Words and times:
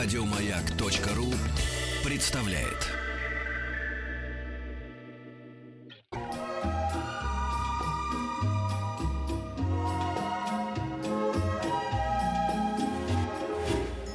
Радиомаяк.ру 0.00 1.26
представляет. 2.04 2.86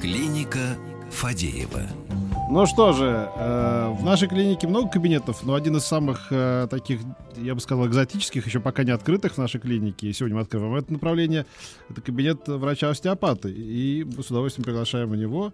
Клиника 0.00 0.78
Фадеева. 1.10 1.82
Ну 2.50 2.66
что 2.66 2.92
же, 2.92 3.30
э, 3.36 3.88
в 3.90 4.04
нашей 4.04 4.28
клинике 4.28 4.66
много 4.66 4.88
кабинетов, 4.88 5.42
но 5.42 5.54
один 5.54 5.76
из 5.76 5.84
самых 5.84 6.28
э, 6.30 6.66
таких, 6.70 7.00
я 7.36 7.54
бы 7.54 7.60
сказал, 7.60 7.86
экзотических, 7.86 8.46
еще 8.46 8.60
пока 8.60 8.84
не 8.84 8.90
открытых 8.90 9.34
в 9.34 9.38
нашей 9.38 9.60
клинике, 9.60 10.08
и 10.08 10.12
сегодня 10.12 10.36
мы 10.36 10.42
открываем 10.42 10.76
это 10.76 10.92
направление, 10.92 11.46
это 11.90 12.00
кабинет 12.00 12.46
врача-остеопата. 12.46 13.48
И 13.48 14.04
мы 14.04 14.22
с 14.22 14.30
удовольствием 14.30 14.64
приглашаем 14.64 15.10
в 15.10 15.16
него 15.16 15.52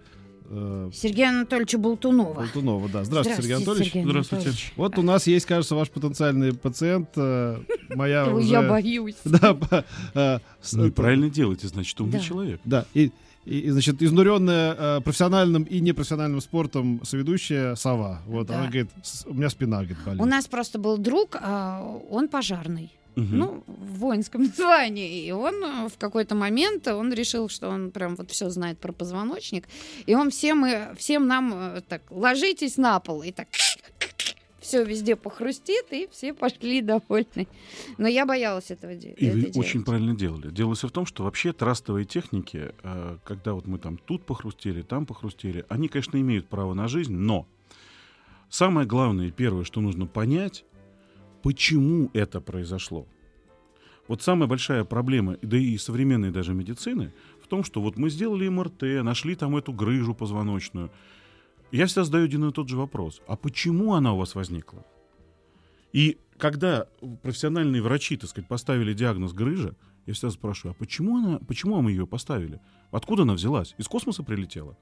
э, 0.50 0.90
Сергея 0.92 1.30
Анатольевича 1.30 1.78
Болтунова. 1.78 2.34
Болтунова. 2.34 2.88
Да. 2.88 3.04
Здравствуйте, 3.04 3.42
Сергей 3.42 3.56
Анатольевич. 3.56 3.92
Сергей 3.92 4.04
Здравствуйте. 4.10 4.45
Анатольевич. 4.46 4.73
Вот 4.76 4.98
у 4.98 5.02
нас 5.02 5.26
есть, 5.26 5.46
кажется, 5.46 5.74
ваш 5.74 5.90
потенциальный 5.90 6.52
пациент. 6.52 7.09
э, 7.16 7.59
Моя 7.95 8.26
уже... 8.34 8.46
Я 8.48 8.62
боюсь. 8.62 9.14
Да, 9.24 9.56
э, 10.14 10.38
с- 10.60 10.73
Ну 10.74 10.86
и 10.86 10.90
правильно 10.90 11.30
делаете, 11.30 11.68
значит, 11.68 11.98
умный 12.00 12.18
Да. 12.18 12.24
человек. 12.24 12.60
Да, 12.64 12.84
и, 12.95 13.10
и, 13.46 13.59
и, 13.60 13.70
значит, 13.70 14.02
изнуренная 14.02 14.76
э, 14.78 15.00
профессиональным 15.00 15.62
и 15.62 15.80
непрофессиональным 15.80 16.40
спортом 16.40 17.01
соведущая 17.04 17.74
сова. 17.74 18.20
Вот, 18.26 18.48
Да. 18.48 18.54
она 18.59 18.64
говорит, 18.64 18.90
«С- 19.02 19.24
у 19.26 19.32
меня 19.34 19.48
спина, 19.51 19.78
говорит, 19.78 19.96
болит. 20.04 20.20
У 20.20 20.24
нас 20.26 20.46
просто 20.46 20.78
был 20.78 20.98
друг, 20.98 21.37
а, 21.40 21.80
он 22.10 22.28
пожарный. 22.28 22.90
Мгм. 23.16 23.38
Ну, 23.38 23.64
в 23.66 23.98
воинском 23.98 24.45
звании. 24.56 25.24
И 25.27 25.32
он 25.32 25.55
э, 25.64 25.88
в 25.88 25.98
какой-то 25.98 26.34
момент, 26.34 26.87
он 26.88 27.12
решил, 27.12 27.48
что 27.48 27.68
он 27.68 27.91
прям 27.91 28.16
вот 28.16 28.30
все 28.30 28.48
знает 28.51 28.78
про 28.78 28.92
позвоночник. 28.92 29.68
И 30.07 30.15
он 30.15 30.30
всем, 30.30 30.65
и- 30.66 30.95
всем 30.96 31.26
нам 31.26 31.52
э, 31.54 31.80
так, 31.88 32.02
ложитесь 32.10 32.76
на 32.76 33.01
пол. 33.01 33.23
И 33.23 33.32
так 33.32 33.49
все 34.60 34.84
везде 34.84 35.16
похрустит, 35.16 35.87
и 35.90 36.09
все 36.12 36.32
пошли 36.34 36.80
довольны. 36.82 37.49
Но 37.99 38.07
я 38.09 38.26
боялась 38.26 38.71
этого 38.71 38.95
де- 38.95 39.10
И 39.12 39.27
это 39.27 39.34
вы 39.37 39.40
делать. 39.43 39.56
очень 39.56 39.84
правильно 39.84 40.15
делали. 40.15 40.51
Дело 40.51 40.74
все 40.74 40.88
в 40.88 40.93
том, 40.93 41.04
что 41.06 41.24
вообще 41.24 41.52
трастовые 41.52 42.04
техники, 42.04 42.73
э, 42.82 43.16
когда 43.24 43.54
вот 43.54 43.66
мы 43.66 43.79
там 43.79 43.99
тут 43.99 44.24
похрустели, 44.24 44.82
там 44.82 45.04
похрустели, 45.06 45.65
они, 45.68 45.88
конечно, 45.88 46.16
имеют 46.18 46.49
право 46.49 46.74
на 46.74 46.88
жизнь, 46.88 47.15
но 47.15 47.46
самое 48.49 48.87
главное 48.87 49.29
и 49.29 49.30
первое, 49.30 49.65
что 49.65 49.80
нужно 49.80 50.06
понять, 50.06 50.65
почему 51.43 52.10
это 52.13 52.41
произошло. 52.41 53.07
Вот 54.09 54.23
самая 54.23 54.49
большая 54.49 54.85
проблема, 54.85 55.37
да 55.43 55.57
и 55.57 55.79
современной 55.79 56.30
даже 56.30 56.52
медицины, 56.52 57.13
в 57.43 57.46
том, 57.46 57.63
что 57.63 57.80
вот 57.80 57.96
мы 57.96 58.10
сделали 58.10 58.49
МРТ, 58.49 59.05
нашли 59.05 59.37
там 59.37 59.57
эту 59.57 59.73
грыжу 59.73 60.15
позвоночную. 60.15 60.91
Я 61.71 61.87
всегда 61.87 62.05
задаю 62.05 62.24
один 62.24 62.49
и 62.49 62.52
тот 62.52 62.68
же 62.68 62.77
вопрос. 62.77 63.23
А 63.29 63.37
почему 63.37 63.95
она 63.95 64.12
у 64.12 64.19
вас 64.19 64.34
возникла? 64.34 64.84
И 65.93 66.19
когда 66.38 66.87
профессиональные 67.22 67.83
врачи, 67.83 68.16
так 68.16 68.31
сказать, 68.31 68.49
поставили 68.49 68.94
диагноз 68.94 69.33
грыжа, 69.33 69.77
я 70.06 70.15
всегда 70.15 70.31
спрашиваю, 70.31 70.72
а 70.72 70.75
почему, 70.75 71.19
она, 71.19 71.38
почему 71.38 71.81
мы 71.81 71.93
ее 71.93 72.06
поставили? 72.06 72.61
Откуда 72.91 73.22
она 73.22 73.34
взялась? 73.34 73.75
Из 73.78 73.87
космоса 73.87 74.22
прилетела? 74.22 74.77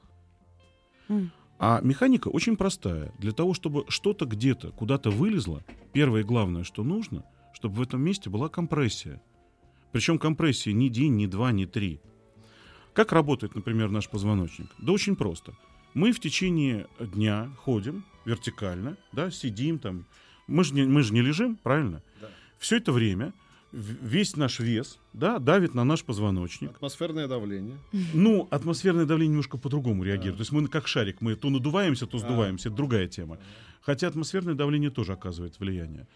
М. 1.08 1.30
А 1.58 1.80
механика 1.82 2.28
очень 2.28 2.56
простая. 2.56 3.12
Для 3.18 3.32
того, 3.32 3.52
чтобы 3.52 3.84
что-то 3.88 4.26
где-то, 4.26 4.70
куда-то 4.70 5.10
вылезло, 5.10 5.64
первое 5.92 6.20
и 6.20 6.24
главное, 6.24 6.62
что 6.62 6.84
нужно, 6.84 7.24
чтобы 7.52 7.76
в 7.76 7.82
этом 7.82 8.00
месте 8.00 8.30
была 8.30 8.48
компрессия. 8.48 9.20
Причем 9.90 10.18
компрессия 10.18 10.72
не 10.72 10.88
день, 10.88 11.16
не 11.16 11.26
два, 11.26 11.50
не 11.50 11.66
три. 11.66 12.00
Как 12.92 13.12
работает, 13.12 13.54
например, 13.54 13.90
наш 13.90 14.08
позвоночник? 14.08 14.68
Да 14.78 14.92
очень 14.92 15.16
просто. 15.16 15.52
Мы 15.94 16.12
в 16.12 16.20
течение 16.20 16.86
дня 17.00 17.50
ходим 17.56 18.04
вертикально, 18.24 18.96
да, 19.12 19.30
сидим 19.30 19.78
там. 19.78 20.06
Мы 20.46 20.62
же 20.62 20.74
не, 20.74 20.84
мы 20.84 21.02
же 21.02 21.12
не 21.12 21.22
лежим, 21.22 21.56
правильно? 21.56 22.02
Да. 22.20 22.28
Все 22.58 22.76
это 22.76 22.92
время 22.92 23.32
весь 23.72 24.36
наш 24.36 24.60
вес 24.60 24.98
да, 25.12 25.38
давит 25.38 25.74
на 25.74 25.84
наш 25.84 26.04
позвоночник. 26.04 26.70
Атмосферное 26.70 27.28
давление. 27.28 27.76
Ну, 28.14 28.48
атмосферное 28.50 29.04
давление 29.04 29.32
немножко 29.32 29.58
по-другому 29.58 30.04
реагирует. 30.04 30.34
Да. 30.34 30.38
То 30.38 30.42
есть 30.42 30.52
мы 30.52 30.66
как 30.68 30.88
шарик, 30.88 31.20
мы 31.20 31.34
то 31.34 31.50
надуваемся, 31.50 32.06
то 32.06 32.16
А. 32.16 32.20
сдуваемся. 32.20 32.68
Это 32.68 32.76
другая 32.76 33.08
тема. 33.08 33.38
Хотя 33.80 34.08
атмосферное 34.08 34.54
давление 34.54 34.90
тоже 34.90 35.12
оказывает 35.12 35.58
влияние. 35.58 36.06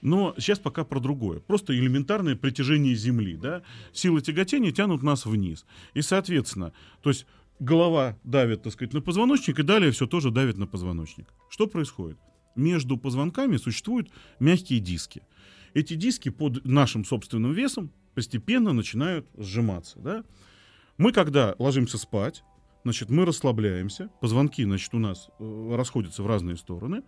Но 0.00 0.34
сейчас 0.38 0.58
пока 0.58 0.84
про 0.84 1.00
другое. 1.00 1.40
Просто 1.40 1.74
элементарное 1.76 2.36
притяжение 2.36 2.94
Земли. 2.94 3.36
Да? 3.36 3.62
Силы 3.92 4.20
тяготения 4.20 4.70
тянут 4.70 5.02
нас 5.02 5.26
вниз. 5.26 5.64
И, 5.94 6.02
соответственно, 6.02 6.72
то 7.02 7.10
есть 7.10 7.26
голова 7.58 8.16
давит, 8.22 8.62
так 8.62 8.72
сказать, 8.72 8.94
на 8.94 9.00
позвоночник, 9.00 9.58
и 9.58 9.62
далее 9.62 9.90
все 9.90 10.06
тоже 10.06 10.30
давит 10.30 10.56
на 10.56 10.66
позвоночник. 10.66 11.26
Что 11.48 11.66
происходит? 11.66 12.18
Между 12.54 12.96
позвонками 12.96 13.56
существуют 13.56 14.10
мягкие 14.40 14.80
диски. 14.80 15.22
Эти 15.74 15.94
диски 15.94 16.28
под 16.28 16.64
нашим 16.64 17.04
собственным 17.04 17.52
весом 17.52 17.92
постепенно 18.14 18.72
начинают 18.72 19.26
сжиматься. 19.36 19.98
Да? 19.98 20.24
Мы, 20.96 21.12
когда 21.12 21.54
ложимся 21.58 21.98
спать, 21.98 22.42
значит, 22.84 23.10
мы 23.10 23.24
расслабляемся, 23.24 24.10
позвонки, 24.20 24.64
значит, 24.64 24.92
у 24.94 24.98
нас 24.98 25.28
э, 25.38 25.74
расходятся 25.76 26.22
в 26.22 26.26
разные 26.26 26.56
стороны, 26.56 27.02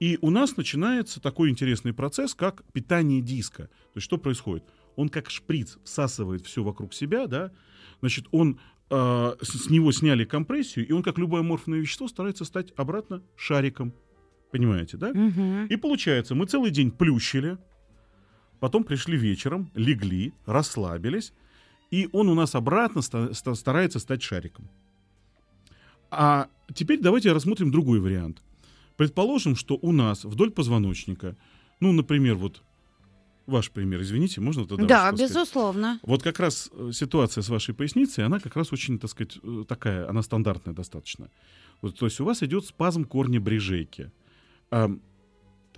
и 0.00 0.18
у 0.20 0.30
нас 0.30 0.56
начинается 0.56 1.20
такой 1.20 1.50
интересный 1.50 1.92
процесс, 1.92 2.34
как 2.34 2.64
питание 2.72 3.20
диска. 3.20 3.64
То 3.64 3.96
есть 3.96 4.04
что 4.04 4.18
происходит? 4.18 4.64
Он 4.96 5.08
как 5.08 5.30
шприц 5.30 5.78
всасывает 5.84 6.46
все 6.46 6.62
вокруг 6.62 6.94
себя, 6.94 7.26
да, 7.26 7.52
значит, 8.00 8.26
он 8.30 8.58
э, 8.90 9.34
с, 9.40 9.64
с 9.64 9.70
него 9.70 9.92
сняли 9.92 10.24
компрессию, 10.24 10.86
и 10.86 10.92
он, 10.92 11.02
как 11.02 11.18
любое 11.18 11.40
аморфное 11.40 11.80
вещество, 11.80 12.08
старается 12.08 12.44
стать 12.44 12.72
обратно 12.76 13.22
шариком. 13.36 13.92
Понимаете, 14.50 14.96
да? 14.96 15.12
Мгм. 15.12 15.66
И 15.66 15.76
получается, 15.76 16.34
мы 16.34 16.46
целый 16.46 16.70
день 16.70 16.90
плющили, 16.90 17.58
потом 18.60 18.84
пришли 18.84 19.16
вечером, 19.16 19.70
легли, 19.74 20.32
расслабились, 20.46 21.32
и 21.90 22.08
он 22.12 22.28
у 22.28 22.34
нас 22.34 22.54
обратно 22.54 23.02
ста- 23.02 23.32
ста- 23.34 23.54
старается 23.54 23.98
стать 23.98 24.22
шариком. 24.22 24.68
А 26.10 26.48
теперь 26.74 27.00
давайте 27.00 27.32
рассмотрим 27.32 27.70
другой 27.70 28.00
вариант. 28.00 28.42
Предположим, 28.96 29.56
что 29.56 29.78
у 29.80 29.92
нас 29.92 30.24
вдоль 30.24 30.50
позвоночника, 30.50 31.36
ну, 31.80 31.92
например, 31.92 32.34
вот 32.34 32.62
ваш 33.46 33.70
пример, 33.70 34.02
извините, 34.02 34.40
можно 34.40 34.66
тогда 34.66 34.86
Да, 34.86 35.12
безусловно. 35.12 35.98
Вот 36.02 36.22
как 36.22 36.40
раз 36.40 36.70
э, 36.72 36.90
ситуация 36.92 37.42
с 37.42 37.48
вашей 37.48 37.74
поясницей, 37.74 38.24
она 38.24 38.40
как 38.40 38.56
раз 38.56 38.72
очень, 38.72 38.98
так 38.98 39.10
сказать, 39.10 39.38
э, 39.42 39.64
такая, 39.66 40.08
она 40.08 40.22
стандартная 40.22 40.74
достаточно. 40.74 41.30
Вот, 41.80 41.98
то 41.98 42.06
есть 42.06 42.20
у 42.20 42.24
вас 42.24 42.42
идет 42.42 42.66
спазм 42.66 43.04
корня 43.04 43.40
брижейки. 43.40 44.10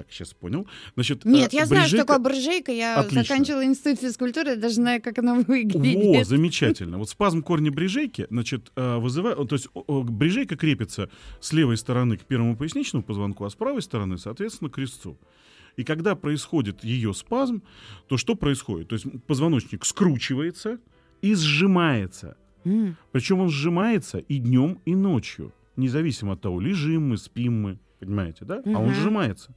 Так, 0.00 0.10
сейчас 0.12 0.32
понял. 0.32 0.66
Значит, 0.94 1.24
Нет, 1.26 1.52
э, 1.52 1.56
я 1.56 1.66
знаю, 1.66 1.86
что 1.86 1.96
брижейка- 1.96 2.00
такое 2.06 2.18
буржейка. 2.18 2.72
Я 2.72 2.96
Отлично. 3.00 3.22
заканчивала 3.22 3.64
институт 3.64 4.00
физкультуры, 4.00 4.50
я 4.50 4.56
даже 4.56 4.74
знаю, 4.76 5.02
как 5.02 5.18
она 5.18 5.34
Во, 5.34 5.42
выглядит. 5.42 6.26
замечательно. 6.26 6.96
Вот 6.98 7.10
спазм 7.10 7.42
корня 7.42 7.70
брижейки, 7.70 8.26
значит, 8.30 8.72
э, 8.76 8.96
вызывает, 8.96 9.36
то 9.48 9.54
есть 9.54 9.68
о, 9.74 9.84
о, 9.86 10.02
брижейка 10.02 10.56
крепится 10.56 11.10
с 11.40 11.52
левой 11.52 11.76
стороны 11.76 12.16
к 12.16 12.22
первому 12.24 12.56
поясничному 12.56 13.02
позвонку, 13.04 13.44
а 13.44 13.50
с 13.50 13.54
правой 13.54 13.82
стороны, 13.82 14.16
соответственно, 14.16 14.70
к 14.70 14.78
резцу. 14.78 15.18
И 15.76 15.84
когда 15.84 16.14
происходит 16.14 16.82
ее 16.82 17.12
спазм, 17.12 17.62
то 18.08 18.16
что 18.16 18.34
происходит? 18.34 18.88
То 18.88 18.94
есть 18.94 19.06
позвоночник 19.26 19.84
скручивается 19.84 20.78
и 21.20 21.34
сжимается. 21.34 22.36
М. 22.64 22.96
Причем 23.12 23.40
он 23.40 23.50
сжимается 23.50 24.18
и 24.18 24.38
днем, 24.38 24.78
и 24.86 24.94
ночью. 24.94 25.52
Независимо 25.76 26.32
от 26.32 26.40
того, 26.40 26.58
лежим 26.60 27.10
мы, 27.10 27.18
спим 27.18 27.60
мы. 27.62 27.78
Понимаете, 28.00 28.46
да? 28.46 28.62
А 28.64 28.78
он 28.78 28.94
сжимается. 28.94 29.54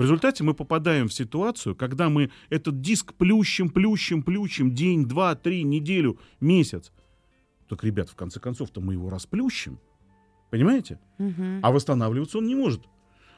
В 0.00 0.02
результате 0.02 0.42
мы 0.44 0.54
попадаем 0.54 1.08
в 1.08 1.12
ситуацию, 1.12 1.76
когда 1.76 2.08
мы 2.08 2.30
этот 2.48 2.80
диск 2.80 3.12
плющим, 3.12 3.68
плющим, 3.68 4.22
плющим 4.22 4.74
день, 4.74 5.04
два, 5.04 5.34
три, 5.34 5.62
неделю, 5.62 6.18
месяц. 6.40 6.90
Так, 7.68 7.84
ребят, 7.84 8.08
в 8.08 8.14
конце 8.14 8.40
концов-то 8.40 8.80
мы 8.80 8.94
его 8.94 9.10
расплющим. 9.10 9.78
Понимаете? 10.48 10.98
Мгм. 11.18 11.60
А 11.62 11.70
восстанавливаться 11.70 12.38
он 12.38 12.46
не 12.46 12.54
может. 12.54 12.80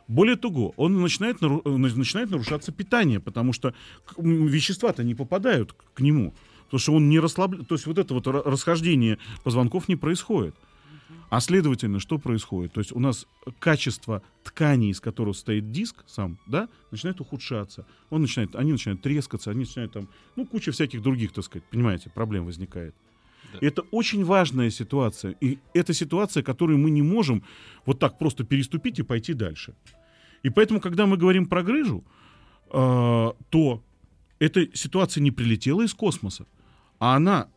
Более 0.07 0.37
того, 0.37 0.73
он 0.77 1.03
начинает, 1.03 1.41
нару- 1.41 1.63
э, 1.65 1.77
начинает 1.77 2.31
нарушаться 2.31 2.71
питание, 2.71 3.19
потому 3.19 3.53
что 3.53 3.75
вещества-то 4.17 5.03
не 5.03 5.17
попадают 5.17 5.73
к, 5.73 6.01
нему. 6.01 6.33
Потому 6.67 6.79
что 6.79 6.93
он 6.93 7.09
не 7.09 7.19
расслабляет. 7.19 7.67
То 7.67 7.75
есть 7.75 7.87
вот 7.89 7.99
это 7.99 8.15
вот 8.15 8.29
ра- 8.29 8.49
расхождение 8.49 9.19
позвонков 9.43 9.89
не 9.89 9.97
происходит. 9.97 10.55
А 11.33 11.41
следовательно, 11.41 11.99
что 11.99 12.19
происходит? 12.19 12.75
То 12.75 12.81
есть 12.81 12.93
у 12.93 12.99
нас 12.99 13.27
качество 13.59 14.23
ткани, 14.45 14.91
из 14.91 15.01
которого 15.01 15.33
стоит 15.33 15.73
диск 15.73 16.05
сам, 16.07 16.39
да, 16.47 16.69
начинает 16.91 17.23
ухудшаться. 17.23 17.87
Он 18.11 18.21
начинает, 18.21 18.55
они 18.55 18.73
начинают 18.73 19.01
трескаться, 19.01 19.51
они 19.51 19.61
начинают 19.61 19.93
там, 19.93 20.09
ну, 20.37 20.45
куча 20.45 20.73
всяких 20.73 21.01
других, 21.01 21.33
так 21.33 21.45
сказать, 21.45 21.65
понимаете, 21.71 22.11
проблем 22.11 22.45
возникает. 22.45 22.95
И 23.63 23.65
Это 23.65 23.81
очень 23.93 24.27
важная 24.27 24.69
ситуация. 24.69 25.35
И 25.41 25.59
это 25.73 25.95
ситуация, 25.95 26.43
которую 26.43 26.79
мы 26.79 26.91
не 26.91 27.01
можем 27.01 27.43
вот 27.87 27.99
так 27.99 28.19
просто 28.19 28.45
переступить 28.45 28.99
и 28.99 29.03
пойти 29.03 29.33
дальше. 29.33 29.73
И 30.43 30.51
поэтому, 30.51 30.81
когда 30.81 31.07
мы 31.07 31.17
говорим 31.17 31.47
про 31.47 31.63
грыжу, 31.63 32.05
э, 32.71 33.33
то 33.49 33.83
эта 34.39 34.77
ситуация 34.77 35.23
не 35.23 35.31
прилетела 35.31 35.81
из 35.81 35.95
космоса, 35.95 36.45
а 36.99 37.17
она, 37.17 37.49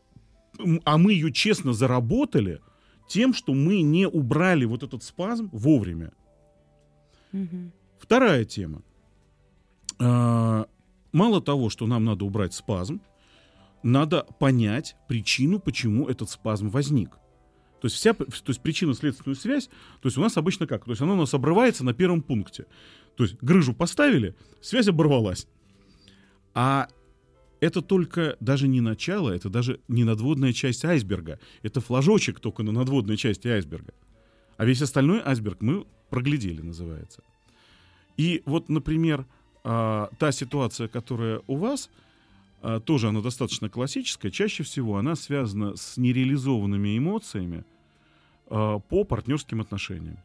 а 0.85 0.97
мы 0.97 1.11
ее 1.11 1.33
честно 1.33 1.73
заработали 1.73 2.61
Тем, 3.07 3.33
что 3.33 3.53
мы 3.53 3.81
не 3.81 4.07
убрали 4.07 4.65
вот 4.65 4.83
этот 4.83 5.03
спазм 5.03 5.49
вовремя. 5.51 6.11
Мгм. 7.31 7.71
Вторая 7.99 8.45
тема. 8.45 8.81
А, 9.99 10.67
Мало 11.15 11.41
того, 11.41 11.69
что 11.69 11.87
нам 11.87 12.03
надо 12.03 12.25
убрать 12.25 12.53
спазм, 12.53 12.99
надо 13.83 14.27
понять 14.37 14.97
причину, 15.07 15.59
почему 15.59 16.09
этот 16.09 16.29
спазм 16.29 16.67
возник. 16.67 17.11
То 17.79 17.85
есть, 17.85 17.95
вся, 17.95 18.13
то 18.13 18.25
есть 18.47 18.59
причинно-следственную 18.59 19.37
связь, 19.37 19.67
то 20.01 20.07
есть 20.07 20.17
у 20.17 20.21
нас 20.21 20.35
обычно 20.35 20.67
как? 20.67 20.83
То 20.83 20.91
есть 20.91 21.01
она 21.01 21.13
у 21.13 21.15
нас 21.15 21.33
обрывается 21.33 21.85
на 21.85 21.93
первом 21.93 22.21
пункте. 22.21 22.65
То 23.15 23.23
есть 23.23 23.37
грыжу 23.41 23.73
поставили, 23.73 24.35
связь 24.59 24.89
оборвалась. 24.89 25.47
А 26.53 26.89
это 27.65 27.81
только 27.81 28.37
даже 28.39 28.67
не 28.67 28.79
начало, 28.79 29.31
это 29.31 29.49
даже 29.49 29.79
не 29.87 30.03
надводная 30.03 30.53
часть 30.53 30.85
айсберга. 30.85 31.39
Это 31.63 31.81
флажочек 31.81 32.39
только 32.39 32.61
на 32.61 32.71
надводной 32.71 33.17
части 33.17 33.47
айсберга. 33.47 33.93
А 34.57 34.65
весь 34.65 34.83
остальной 34.83 35.19
айсберг 35.25 35.61
мы 35.61 35.85
проглядели, 36.11 36.61
называется. 36.61 37.23
И 38.17 38.43
вот, 38.45 38.69
например, 38.69 39.25
а, 39.63 40.09
та 40.19 40.31
ситуация, 40.31 40.87
которая 40.87 41.41
у 41.47 41.55
вас, 41.55 41.89
а, 42.61 42.79
тоже 42.79 43.07
она 43.07 43.21
достаточно 43.21 43.67
классическая. 43.67 44.29
Чаще 44.29 44.63
всего 44.63 44.97
она 44.97 45.15
связана 45.15 45.75
с 45.75 45.97
нереализованными 45.97 46.95
эмоциями 46.97 47.65
а, 48.47 48.77
по 48.77 49.03
партнерским 49.03 49.59
отношениям. 49.59 50.19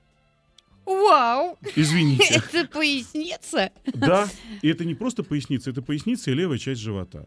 Вау! 0.91 1.59
Извините. 1.77 2.43
Это 2.53 2.67
поясница? 2.69 3.71
Да, 3.95 4.29
и 4.63 4.69
это 4.69 4.85
не 4.85 4.95
просто 4.95 5.23
поясница, 5.23 5.71
это 5.71 5.83
поясница 5.83 6.31
и 6.31 6.35
левая 6.35 6.59
часть 6.59 6.81
живота. 6.81 7.27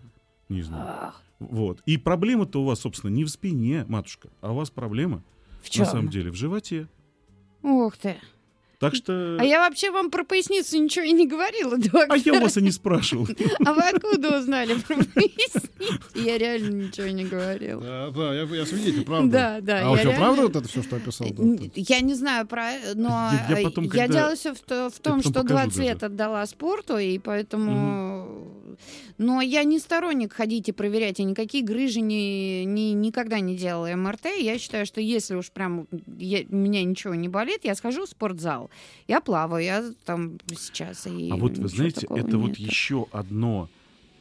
Нижняя. 0.49 0.81
Ах, 0.83 1.21
Вот. 1.39 1.81
И 1.85 1.97
проблема-то 1.97 2.61
у 2.61 2.65
вас, 2.65 2.81
собственно, 2.81 3.11
не 3.11 3.23
в 3.23 3.29
спине, 3.29 3.85
матушка, 3.87 4.29
а 4.41 4.51
у 4.51 4.55
вас 4.55 4.69
проблема, 4.69 5.23
В 5.61 5.69
чем? 5.69 5.85
на 5.85 5.91
самом 5.91 6.09
деле, 6.09 6.29
в 6.31 6.35
животе. 6.35 6.87
Ух 7.61 7.97
ты. 7.97 8.17
Так 8.83 8.95
что... 8.95 9.37
А 9.39 9.45
я 9.45 9.59
вообще 9.59 9.91
вам 9.91 10.11
про 10.11 10.25
поясницу 10.25 10.77
ничего 10.77 11.05
и 11.05 11.13
не 11.13 11.25
говорила, 11.25 11.77
доктор. 11.77 12.07
А 12.09 12.17
я 12.17 12.41
вас 12.41 12.57
и 12.57 12.61
не 12.61 12.71
спрашивал. 12.71 13.25
А 13.65 13.73
вы 13.73 13.81
откуда 13.81 14.39
узнали 14.39 14.73
про 14.73 14.95
поясницу? 14.95 15.69
Я 16.15 16.37
реально 16.37 16.87
ничего 16.87 17.07
не 17.07 17.23
говорила. 17.23 17.81
Да, 17.81 18.09
да, 18.09 18.33
я, 18.35 18.41
я 18.43 18.65
свидетель, 18.65 19.05
правда. 19.05 19.31
Да, 19.31 19.61
да. 19.61 19.87
а 19.87 19.91
у 19.91 19.95
тебя 19.95 20.03
реально- 20.11 20.19
правда 20.19 20.41
вот 20.41 20.55
это 20.57 20.67
все, 20.67 20.83
что 20.83 20.97
описал? 20.97 21.29
доктор? 21.29 21.69
Я 21.75 22.01
не 22.01 22.13
знаю 22.13 22.45
про, 22.45 22.71
но 22.93 23.31
Я- 23.93 24.07
делала 24.09 24.35
все 24.35 24.53
в, 24.53 24.59
то- 24.59 24.89
в 24.89 24.99
том, 24.99 25.21
что 25.21 25.43
два 25.43 25.63
даже. 25.63 25.71
цвета 25.71 26.07
отдала 26.07 26.45
спорту, 26.45 26.97
и 26.97 27.19
поэтому. 27.19 28.02
Но 29.17 29.41
я 29.41 29.63
не 29.63 29.79
сторонник 29.79 30.33
ходить 30.33 30.69
и 30.69 30.71
проверять, 30.71 31.19
я 31.19 31.25
никакие 31.25 31.63
грыжи 31.63 32.01
не, 32.01 32.65
не- 32.65 32.93
никогда 32.93 33.39
не 33.39 33.55
делала 33.55 33.87
МРТ. 33.95 34.25
Я 34.39 34.57
считаю, 34.59 34.85
что 34.85 35.01
если 35.01 35.35
уж 35.35 35.51
прям 35.51 35.87
я- 36.17 36.45
меня 36.45 36.83
ничего 36.83 37.15
не 37.15 37.29
болит, 37.29 37.61
я 37.63 37.75
схожу 37.75 38.05
в 38.05 38.09
спортзал, 38.09 38.69
я 39.07 39.21
плаваю, 39.21 39.63
я 39.63 39.83
там 40.05 40.37
сейчас 40.57 41.07
и. 41.07 41.29
А 41.31 41.35
вот 41.35 41.57
вы 41.57 41.67
знаете, 41.67 42.07
это 42.09 42.37
вот 42.37 42.49
нету. 42.49 42.61
еще 42.61 43.07
одно 43.11 43.69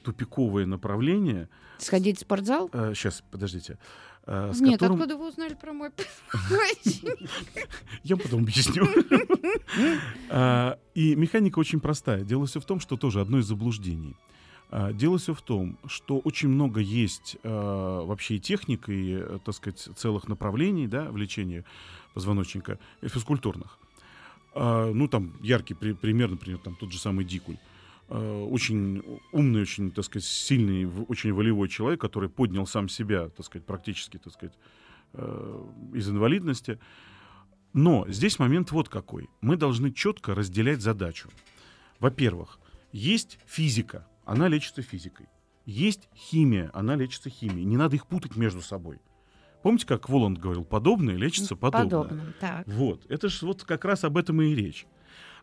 тупиковое 0.02 0.66
направление. 0.66 1.48
Сходить 1.78 2.18
в 2.18 2.20
спортзал? 2.20 2.68
сейчас, 2.94 3.22
подождите. 3.30 3.78
э, 4.26 4.52
с 4.54 4.60
Нет, 4.60 4.74
которым- 4.78 4.96
откуда 5.00 5.16
вы 5.16 5.28
узнали 5.28 5.54
про 5.54 5.72
мой? 5.72 5.90
Я 8.04 8.16
потом 8.16 8.42
объясню. 8.42 8.86
А, 10.30 10.78
И 10.94 11.14
механика 11.16 11.58
очень 11.58 11.80
простая. 11.80 12.22
Дело 12.22 12.46
все 12.46 12.60
в 12.60 12.64
том, 12.64 12.78
что 12.80 12.96
тоже 12.96 13.20
одно 13.20 13.38
из 13.38 13.46
заблуждений. 13.46 14.14
А, 14.74 14.90
Дело 14.92 15.18
все 15.18 15.34
в 15.34 15.42
том, 15.42 15.76
что 15.86 16.18
очень 16.20 16.48
много 16.48 16.80
есть 16.80 17.36
а, 17.44 18.04
вообще 18.06 18.36
и 18.36 18.40
техник, 18.40 18.88
и, 18.88 19.18
э, 19.20 19.38
так 19.44 19.54
сказать, 19.54 19.78
целых 19.96 20.28
направлений 20.28 20.86
да, 20.88 21.10
в 21.10 21.16
лечении 21.18 21.64
позвоночника, 22.14 22.78
э, 23.02 23.08
физкультурных. 23.08 23.78
А, 24.54 24.90
Ну, 24.90 25.08
там 25.08 25.34
яркий 25.42 25.74
при- 25.74 25.92
пример, 25.92 26.30
например, 26.30 26.58
там 26.58 26.74
тот 26.74 26.90
же 26.90 26.98
самый 26.98 27.26
Дикуль. 27.26 27.58
А, 28.08 28.44
Очень 28.46 29.02
умный, 29.30 29.60
очень, 29.60 29.90
так 29.90 30.06
сказать, 30.06 30.24
сильный, 30.24 30.86
очень 31.08 31.34
волевой 31.34 31.68
человек, 31.68 32.00
который 32.00 32.30
поднял 32.30 32.66
сам 32.66 32.88
себя, 32.88 33.28
так 33.28 33.44
сказать, 33.44 33.66
практически, 33.66 34.16
так 34.18 34.32
сказать, 34.32 34.54
э, 35.12 35.64
из 35.92 36.08
инвалидности. 36.08 36.78
Но 37.74 38.06
здесь 38.08 38.38
момент 38.38 38.70
вот 38.72 38.88
какой. 38.88 39.28
Мы 39.42 39.56
должны 39.56 39.92
четко 39.92 40.34
разделять 40.34 40.80
задачу. 40.80 41.28
Во-первых, 42.00 42.58
есть 42.92 43.38
физика, 43.46 44.06
она 44.24 44.48
лечится 44.48 44.82
физикой. 44.82 45.28
Есть 45.64 46.08
химия, 46.14 46.70
она 46.74 46.96
лечится 46.96 47.30
химией. 47.30 47.64
Не 47.64 47.76
надо 47.76 47.96
их 47.96 48.06
путать 48.06 48.36
между 48.36 48.60
собой. 48.60 49.00
Помните, 49.62 49.86
как 49.86 50.08
Воланд 50.08 50.38
говорил, 50.38 50.64
подобное 50.64 51.14
лечится 51.14 51.54
подобное. 51.54 51.84
Подобным, 51.84 52.34
так. 52.40 52.66
Вот, 52.66 53.06
это 53.08 53.28
же 53.28 53.46
вот 53.46 53.62
как 53.62 53.84
раз 53.84 54.02
об 54.02 54.16
этом 54.16 54.42
и 54.42 54.54
речь. 54.54 54.86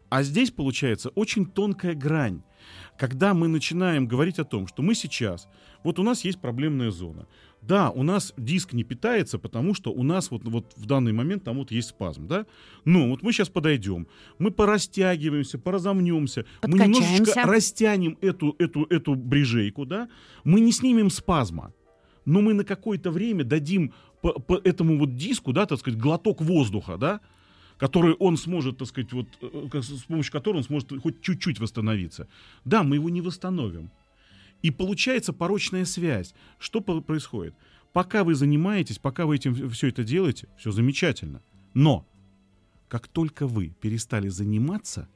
А 0.09 0.23
здесь 0.23 0.51
получается 0.51 1.09
очень 1.09 1.45
тонкая 1.45 1.93
грань, 1.93 2.41
когда 2.97 3.33
мы 3.33 3.47
начинаем 3.47 4.07
говорить 4.07 4.39
о 4.39 4.43
том, 4.43 4.67
что 4.67 4.81
мы 4.81 4.95
сейчас, 4.95 5.47
вот 5.83 5.99
у 5.99 6.03
нас 6.03 6.25
есть 6.25 6.41
проблемная 6.41 6.91
зона. 6.91 7.27
Да, 7.61 7.89
у 7.91 8.03
нас 8.03 8.33
диск 8.37 8.73
не 8.73 8.83
питается, 8.83 9.37
потому 9.37 9.73
что 9.73 9.91
у 9.91 10.03
нас 10.03 10.31
вот, 10.31 10.43
вот 10.45 10.73
в 10.77 10.85
данный 10.85 11.11
момент 11.11 11.43
там 11.43 11.57
вот 11.57 11.71
есть 11.71 11.89
спазм, 11.89 12.27
да? 12.27 12.45
Но 12.85 13.09
вот 13.09 13.21
мы 13.21 13.33
сейчас 13.33 13.49
подойдем, 13.49 14.07
мы 14.39 14.49
порастягиваемся, 14.51 15.59
поразомнемся, 15.59 16.45
мы 16.71 16.77
немножечко 16.87 17.33
растянем 17.51 18.17
эту, 18.21 18.55
эту, 18.59 18.85
эту 18.85 19.15
брижейку, 19.15 19.85
да? 19.85 20.07
Мы 20.45 20.61
не 20.61 20.71
снимем 20.71 21.09
спазма, 21.09 21.73
но 22.25 22.41
мы 22.41 22.53
на 22.53 22.63
какое-то 22.63 23.11
время 23.11 23.43
дадим 23.43 23.93
по, 24.21 24.33
по 24.39 24.55
этому 24.63 24.97
вот 24.97 25.15
диску, 25.15 25.51
да, 25.53 25.65
так 25.65 25.79
сказать, 25.79 25.99
глоток 25.99 26.41
воздуха, 26.41 26.97
да, 26.97 27.19
который 27.77 28.13
он 28.13 28.37
сможет, 28.37 28.77
так 28.77 28.87
сказать, 28.87 29.11
вот, 29.13 29.27
э, 29.41 29.67
ка- 29.71 29.81
с 29.81 30.03
помощью 30.03 30.31
которого 30.31 30.59
он 30.59 30.63
сможет 30.63 30.91
хоть 31.01 31.21
чуть-чуть 31.21 31.59
восстановиться. 31.59 32.27
Да, 32.65 32.83
мы 32.83 32.95
его 32.95 33.09
не 33.09 33.21
восстановим. 33.21 33.89
И 34.61 34.71
получается 34.71 35.33
порочная 35.33 35.85
связь. 35.85 36.33
Что 36.57 36.81
происходит? 36.81 37.55
Пока 37.93 38.23
вы 38.23 38.35
занимаетесь, 38.35 38.99
пока 38.99 39.25
вы 39.25 39.35
этим 39.35 39.69
все 39.69 39.87
это 39.87 40.03
делаете, 40.03 40.47
все 40.57 40.71
замечательно. 40.71 41.41
Но 41.73 42.05
как 42.87 43.07
только 43.07 43.47
вы 43.47 43.73
перестали 43.81 44.27
заниматься, 44.27 45.07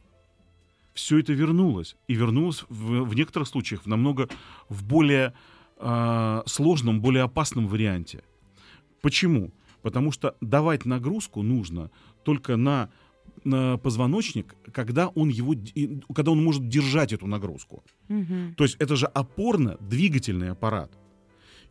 все 0.94 1.19
это 1.19 1.34
вернулось. 1.34 1.95
И 2.07 2.13
вернулось 2.13 2.63
в, 2.69 3.04
в 3.04 3.16
некоторых 3.16 3.48
случаях 3.48 3.84
в 3.84 3.88
намного 3.88 4.30
в 4.69 4.86
более 4.86 5.34
а, 5.78 6.44
сложном, 6.46 7.01
более 7.01 7.24
опасном 7.24 7.68
варианте. 7.68 8.24
Почему? 9.01 9.51
Потому 9.82 10.12
что 10.12 10.36
давать 10.39 10.86
нагрузку 10.86 11.41
нужно 11.41 11.91
только 12.24 12.56
на 12.56 12.89
позвоночник, 13.44 14.56
когда 14.72 15.08
он, 15.10 15.30
его, 15.30 15.56
когда 16.16 16.32
он 16.32 16.44
может 16.44 16.68
держать 16.68 17.14
эту 17.14 17.28
нагрузку. 17.28 17.84
Мгм. 18.10 18.56
То 18.56 18.64
есть 18.64 18.78
это 18.80 18.96
же 18.96 19.06
опорно-двигательный 19.06 20.52
аппарат. 20.52 20.92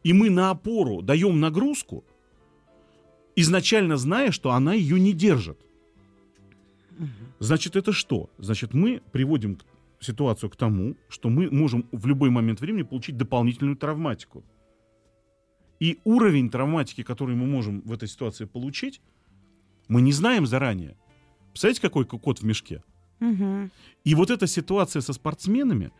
И 0.04 0.12
мы 0.12 0.30
на 0.30 0.50
опору 0.50 1.02
даем 1.02 1.40
нагрузку, 1.40 2.04
изначально 3.36 3.96
зная, 3.96 4.30
что 4.32 4.50
она 4.50 4.74
ее 4.74 5.00
не 5.00 5.12
держит. 5.12 5.58
Значит, 7.38 7.76
это 7.76 7.92
что? 7.92 8.28
Значит, 8.38 8.74
мы 8.74 9.00
приводим 9.12 9.58
ситуацию 10.00 10.50
к 10.50 10.56
тому, 10.56 10.94
что 11.08 11.28
мы 11.28 11.50
можем 11.50 11.86
в 11.92 12.06
любой 12.06 12.30
момент 12.30 12.60
времени 12.60 12.82
получить 12.82 13.16
дополнительную 13.16 13.76
травматику. 13.76 14.44
И 15.80 15.98
уровень 16.04 16.50
травматики, 16.50 17.02
который 17.02 17.34
мы 17.34 17.46
можем 17.46 17.80
в 17.80 17.92
этой 17.92 18.08
ситуации 18.08 18.44
получить, 18.44 19.00
мы 19.88 20.02
не 20.02 20.12
знаем 20.12 20.46
заранее. 20.46 20.96
Представляете, 21.52 21.82
какой 21.82 22.04
кот 22.04 22.40
в 22.40 22.44
мешке? 22.44 22.82
Мгм. 23.20 23.70
И 24.04 24.14
вот 24.14 24.30
эта 24.30 24.46
ситуация 24.46 25.00
со 25.00 25.12
спортсменами, 25.12 25.92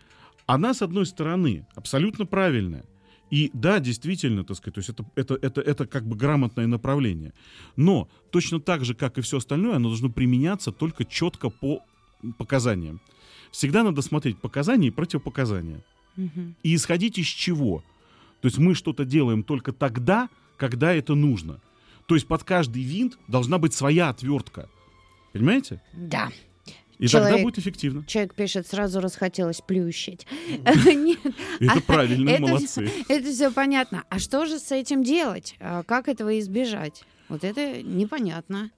она, 0.47 0.75
с 0.75 0.83
одной 0.83 1.07
стороны, 1.07 1.67
абсолютно 1.75 2.27
правильная. 2.27 2.85
И 3.31 3.51
да, 3.55 3.79
действительно, 3.81 4.45
так 4.45 4.57
сказать, 4.57 4.75
то 4.75 4.79
есть 4.81 4.91
это, 4.91 5.07
это, 5.15 5.39
это, 5.41 5.61
это 5.61 5.87
как 5.87 6.07
бы 6.07 6.17
грамотное 6.17 6.67
направление. 6.67 7.33
Но 7.77 8.09
точно 8.31 8.61
так 8.61 8.85
же, 8.85 8.95
как 8.95 9.17
и 9.19 9.23
все 9.23 9.39
остальное, 9.39 9.77
оно 9.77 9.89
должно 9.89 10.11
применяться 10.11 10.73
только 10.73 11.05
четко 11.05 11.49
по 11.49 11.83
показаниям. 12.37 13.01
Всегда 13.51 13.85
надо 13.85 14.03
смотреть 14.03 14.39
показания 14.39 14.89
и 14.89 14.91
противопоказания. 14.91 15.83
Мгм. 16.17 16.57
И 16.63 16.75
исходить 16.75 17.19
из 17.19 17.27
чего? 17.27 17.83
То 18.41 18.49
есть 18.49 18.59
мы 18.59 18.75
что-то 18.75 19.05
делаем 19.05 19.45
только 19.45 19.73
тогда, 19.73 20.29
когда 20.57 20.93
это 20.93 21.15
нужно. 21.15 21.61
То 22.07 22.15
есть 22.17 22.27
под 22.27 22.45
каждый 22.45 22.83
винт 22.83 23.19
должна 23.29 23.59
быть 23.59 23.73
своя 23.73 24.11
отвертка. 24.11 24.69
Понимаете? 25.33 25.81
Да. 25.93 26.31
И 26.99 27.09
тогда 27.09 27.29
Человек- 27.31 27.43
будет 27.45 27.59
эффективно. 27.59 28.05
Человек 28.07 28.35
пишет, 28.35 28.67
сразу 28.69 29.01
расхотелось 29.01 29.61
плющить. 29.61 30.27
Нет, 30.49 31.19
Это 31.59 31.73
А, 31.79 31.81
правильно, 31.81 32.39
молодцы. 32.39 32.89
это 33.09 33.33
все 33.33 33.51
понятно. 33.51 34.05
А 34.09 34.19
что 34.21 34.47
же 34.47 34.59
с 34.61 34.71
этим 34.71 35.03
делать? 35.03 35.57
А 35.59 35.83
Как 35.83 36.09
этого 36.09 36.39
избежать? 36.39 37.05
Вот 37.29 37.43
это 37.45 37.83
непонятно. 37.83 38.71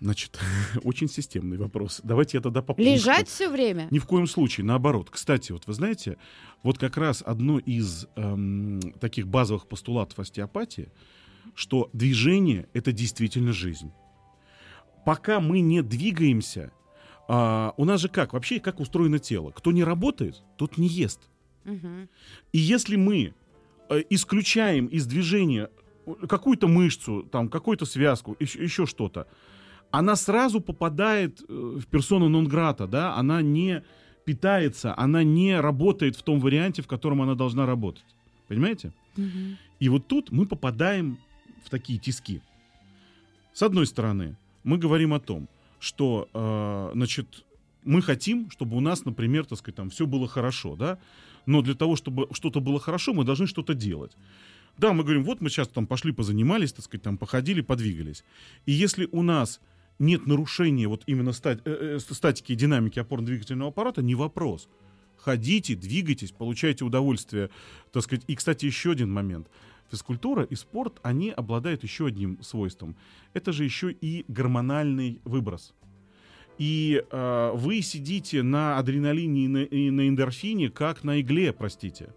Значит, 0.00 0.38
очень 0.84 1.08
системный 1.08 1.56
вопрос. 1.58 2.00
Давайте 2.04 2.38
я 2.38 2.42
тогда 2.42 2.62
по 2.62 2.74
пунктам. 2.74 2.94
Лежать 2.94 3.28
все 3.28 3.48
время? 3.50 3.88
Ни 3.90 3.98
в 3.98 4.06
коем 4.06 4.26
случае, 4.26 4.64
наоборот. 4.64 5.08
Кстати, 5.10 5.52
вот 5.52 5.66
вы 5.66 5.72
знаете, 5.74 6.16
вот 6.62 6.78
как 6.78 6.96
раз 6.96 7.22
одно 7.26 7.58
из 7.58 8.06
эм, 8.16 8.80
таких 9.00 9.26
базовых 9.28 9.66
постулатов 9.66 10.18
остеопатии, 10.18 10.88
что 11.54 11.90
движение 11.92 12.66
это 12.72 12.92
действительно 12.92 13.52
жизнь. 13.52 13.92
Пока 15.04 15.40
мы 15.40 15.60
не 15.60 15.82
двигаемся, 15.82 16.72
а, 17.28 17.74
у 17.76 17.84
нас 17.84 18.00
же 18.00 18.08
как? 18.08 18.32
Вообще, 18.32 18.60
как 18.60 18.80
устроено 18.80 19.18
тело? 19.18 19.50
Кто 19.50 19.72
не 19.72 19.84
работает, 19.84 20.42
тот 20.56 20.78
не 20.78 20.88
ест. 20.88 21.20
Мгм. 21.64 22.08
И 22.52 22.58
если 22.58 22.96
мы 22.96 23.34
э, 23.88 24.02
исключаем 24.10 24.86
из 24.86 25.06
движения 25.06 25.70
какую-то 26.28 26.68
мышцу, 26.68 27.22
там, 27.22 27.48
какую-то 27.48 27.86
связку, 27.86 28.36
еще, 28.38 28.62
еще 28.62 28.86
что-то, 28.86 29.26
она 29.90 30.16
сразу 30.16 30.60
попадает 30.60 31.40
э, 31.40 31.44
в 31.48 31.86
персону 31.86 32.28
нон-грата, 32.28 32.86
да, 32.86 33.14
она 33.14 33.40
не 33.42 33.82
питается, 34.24 34.94
она 34.98 35.22
не 35.22 35.58
работает 35.58 36.16
в 36.16 36.22
том 36.22 36.40
варианте, 36.40 36.82
в 36.82 36.86
котором 36.86 37.22
она 37.22 37.34
должна 37.34 37.66
работать. 37.66 38.04
Понимаете? 38.48 38.92
Мгм. 39.16 39.56
И 39.80 39.88
вот 39.88 40.06
тут 40.06 40.30
мы 40.30 40.46
попадаем 40.46 41.18
в 41.64 41.70
такие 41.70 41.98
тиски. 41.98 42.42
С 43.52 43.62
одной 43.62 43.86
стороны, 43.86 44.36
мы 44.64 44.78
говорим 44.78 45.14
о 45.14 45.20
том, 45.20 45.48
что, 45.78 46.28
э, 46.32 46.90
значит, 46.94 47.44
мы 47.84 48.02
хотим, 48.02 48.50
чтобы 48.50 48.76
у 48.76 48.80
нас, 48.80 49.04
например, 49.04 49.44
так 49.44 49.58
сказать, 49.58 49.76
там 49.76 49.90
все 49.90 50.06
было 50.06 50.26
хорошо, 50.26 50.74
да, 50.76 50.98
но 51.46 51.62
для 51.62 51.74
того, 51.74 51.96
чтобы 51.96 52.26
что-то 52.32 52.60
было 52.60 52.80
хорошо, 52.80 53.12
мы 53.12 53.24
должны 53.24 53.46
что-то 53.46 53.74
делать. 53.74 54.16
Да, 54.78 54.92
мы 54.92 55.04
говорим, 55.04 55.22
вот 55.24 55.40
мы 55.40 55.50
сейчас 55.50 55.68
там 55.68 55.86
пошли 55.86 56.12
позанимались, 56.12 56.72
так 56.72 56.84
сказать, 56.84 57.02
там 57.02 57.18
походили, 57.18 57.60
подвигались. 57.60 58.24
И 58.66 58.72
если 58.72 59.08
у 59.12 59.22
нас 59.22 59.60
нет 59.98 60.26
нарушения 60.26 60.88
вот 60.88 61.02
именно 61.06 61.30
стати- 61.30 61.62
э, 61.64 61.96
э, 61.96 62.14
статики 62.14 62.52
и 62.52 62.56
динамики 62.56 62.98
опорно-двигательного 62.98 63.68
аппарата, 63.68 64.02
не 64.02 64.14
вопрос. 64.14 64.68
Ходите, 65.16 65.76
двигайтесь, 65.76 66.32
получайте 66.32 66.84
удовольствие, 66.84 67.50
так 67.92 68.02
сказать. 68.02 68.24
И, 68.26 68.34
кстати, 68.34 68.66
еще 68.66 68.90
один 68.90 69.12
момент. 69.12 69.48
Физкультура 69.94 70.42
и 70.42 70.56
спорт, 70.56 70.98
они 71.02 71.30
обладают 71.30 71.84
еще 71.84 72.06
одним 72.06 72.42
свойством. 72.42 72.96
Это 73.32 73.52
же 73.52 73.62
еще 73.62 73.92
и 73.92 74.24
гормональный 74.26 75.20
выброс. 75.24 75.72
И 76.58 77.00
э, 77.08 77.50
вы 77.54 77.80
сидите 77.80 78.42
на 78.42 78.76
адреналине 78.76 79.44
и 79.44 79.48
на, 79.48 79.58
и 79.58 79.90
на 79.90 80.08
эндорфине, 80.08 80.68
как 80.68 81.04
на 81.04 81.20
игле, 81.20 81.52
простите. 81.52 82.12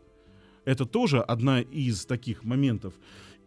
Это 0.65 0.87
тоже 0.87 1.21
одна 1.21 1.61
из 1.61 2.07
таких 2.07 2.43
моментов. 2.43 2.95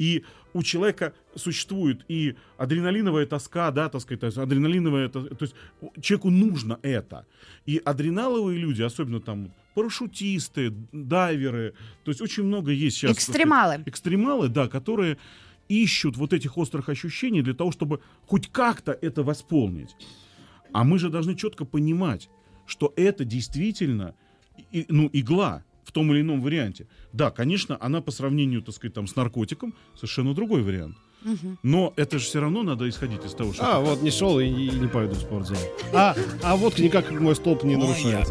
И 0.01 0.25
у 0.55 0.63
человека 0.63 1.13
существует 1.37 2.07
и 2.09 2.35
адреналиновая 2.57 3.27
тоска, 3.27 3.71
да, 3.71 3.91
так 3.91 4.01
сказать, 4.01 4.35
адреналиновая, 4.39 5.11
то, 5.11 5.23
то 5.29 5.45
есть 5.45 5.55
человеку 6.01 6.31
нужно 6.31 6.79
это. 6.83 7.27
И 7.67 7.77
адреналовые 7.85 8.59
люди, 8.59 8.81
особенно 8.81 9.21
там 9.21 9.53
парашютисты, 9.75 10.73
дайверы, 10.93 11.75
то 12.05 12.11
есть 12.11 12.23
очень 12.23 12.45
много 12.45 12.71
есть 12.73 12.97
сейчас. 12.97 13.11
так 13.11 13.21
сказать, 13.21 13.37
Экстремалы. 13.37 13.83
экстремалы, 13.85 14.49
да, 14.49 14.69
которые 14.69 15.19
ищут 15.69 16.17
вот 16.17 16.33
этих 16.33 16.57
острых 16.57 16.89
ощущений 16.89 17.43
для 17.43 17.55
того, 17.55 17.71
чтобы 17.71 18.01
хоть 18.27 18.49
как-то 18.51 18.93
это 18.93 19.23
восполнить. 19.23 19.95
А 20.73 20.83
мы 20.83 20.99
же 20.99 21.11
должны 21.11 21.35
четко 21.37 21.67
понимать, 21.67 22.31
что 22.67 22.95
это 22.97 23.27
действительно 23.27 24.15
и- 24.73 24.87
ну, 24.89 25.11
игла 25.13 25.63
в 25.91 25.93
том 25.93 26.13
или 26.13 26.21
ином 26.21 26.41
варианте. 26.41 26.87
Да, 27.13 27.33
конечно, 27.33 27.77
она 27.81 28.01
по 28.01 28.13
сравнению, 28.13 28.63
так 28.63 28.77
сказать, 28.77 28.95
там, 28.95 29.09
с 29.09 29.17
наркотиком 29.17 29.75
совершенно 29.97 30.35
другой 30.35 30.63
вариант. 30.63 30.97
Но 31.65 31.93
это 31.97 32.21
же 32.21 32.25
все 32.25 32.41
равно 32.41 32.63
надо 32.63 32.89
исходить 32.89 33.25
из 33.25 33.35
того, 33.35 33.53
что... 33.53 33.77
А, 33.77 33.81
вот 33.81 34.01
не 34.01 34.11
шел 34.11 34.39
и, 34.39 34.47
и 34.47 34.71
не 34.71 34.87
пойду 34.87 35.15
в 35.15 35.19
спортзал. 35.19 35.59
А, 35.93 36.15
а 36.45 36.57
вот 36.57 36.79
никак 36.79 37.11
мой 37.11 37.35
столб 37.35 37.65
не 37.65 37.75
нарушает. 37.77 38.29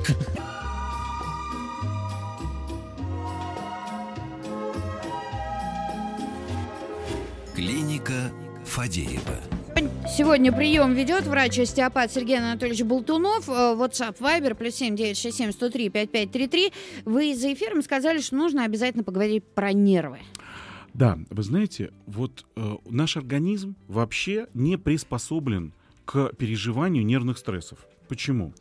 Клиника 7.54 8.32
Фадеева. 8.66 9.59
Сегодня 10.08 10.52
прием 10.52 10.94
ведет 10.94 11.26
врач-остеопат 11.26 12.12
Сергей 12.12 12.40
Анатольевич 12.40 12.84
Болтунов. 12.84 13.48
Э, 13.48 13.76
WhatsApp 13.76 14.18
Viber 14.20 14.56
плюс 14.56 14.76
семь 14.76 14.96
девять 14.96 15.18
шесть 15.18 15.38
семь 15.38 15.52
сто 15.52 15.70
три 15.70 15.90
пять 15.90 16.12
пять 16.12 16.32
три 16.32 16.48
три. 16.48 16.74
Вы 17.06 17.34
за 17.36 17.54
эфиром 17.54 17.82
сказали, 17.82 18.20
что 18.20 18.36
нужно 18.36 18.66
обязательно 18.66 19.04
поговорить 19.04 19.44
про 19.46 19.72
нервы. 19.72 20.20
Да, 20.94 21.18
вы 21.30 21.44
знаете, 21.44 21.92
вот 22.08 22.46
э, 22.56 22.76
наш 22.90 23.16
организм 23.16 23.76
вообще 23.88 24.48
не 24.54 24.78
приспособлен 24.78 25.74
к 26.06 26.34
переживанию 26.34 27.06
нервных 27.06 27.38
стрессов. 27.38 27.80
Почему? 28.08 28.54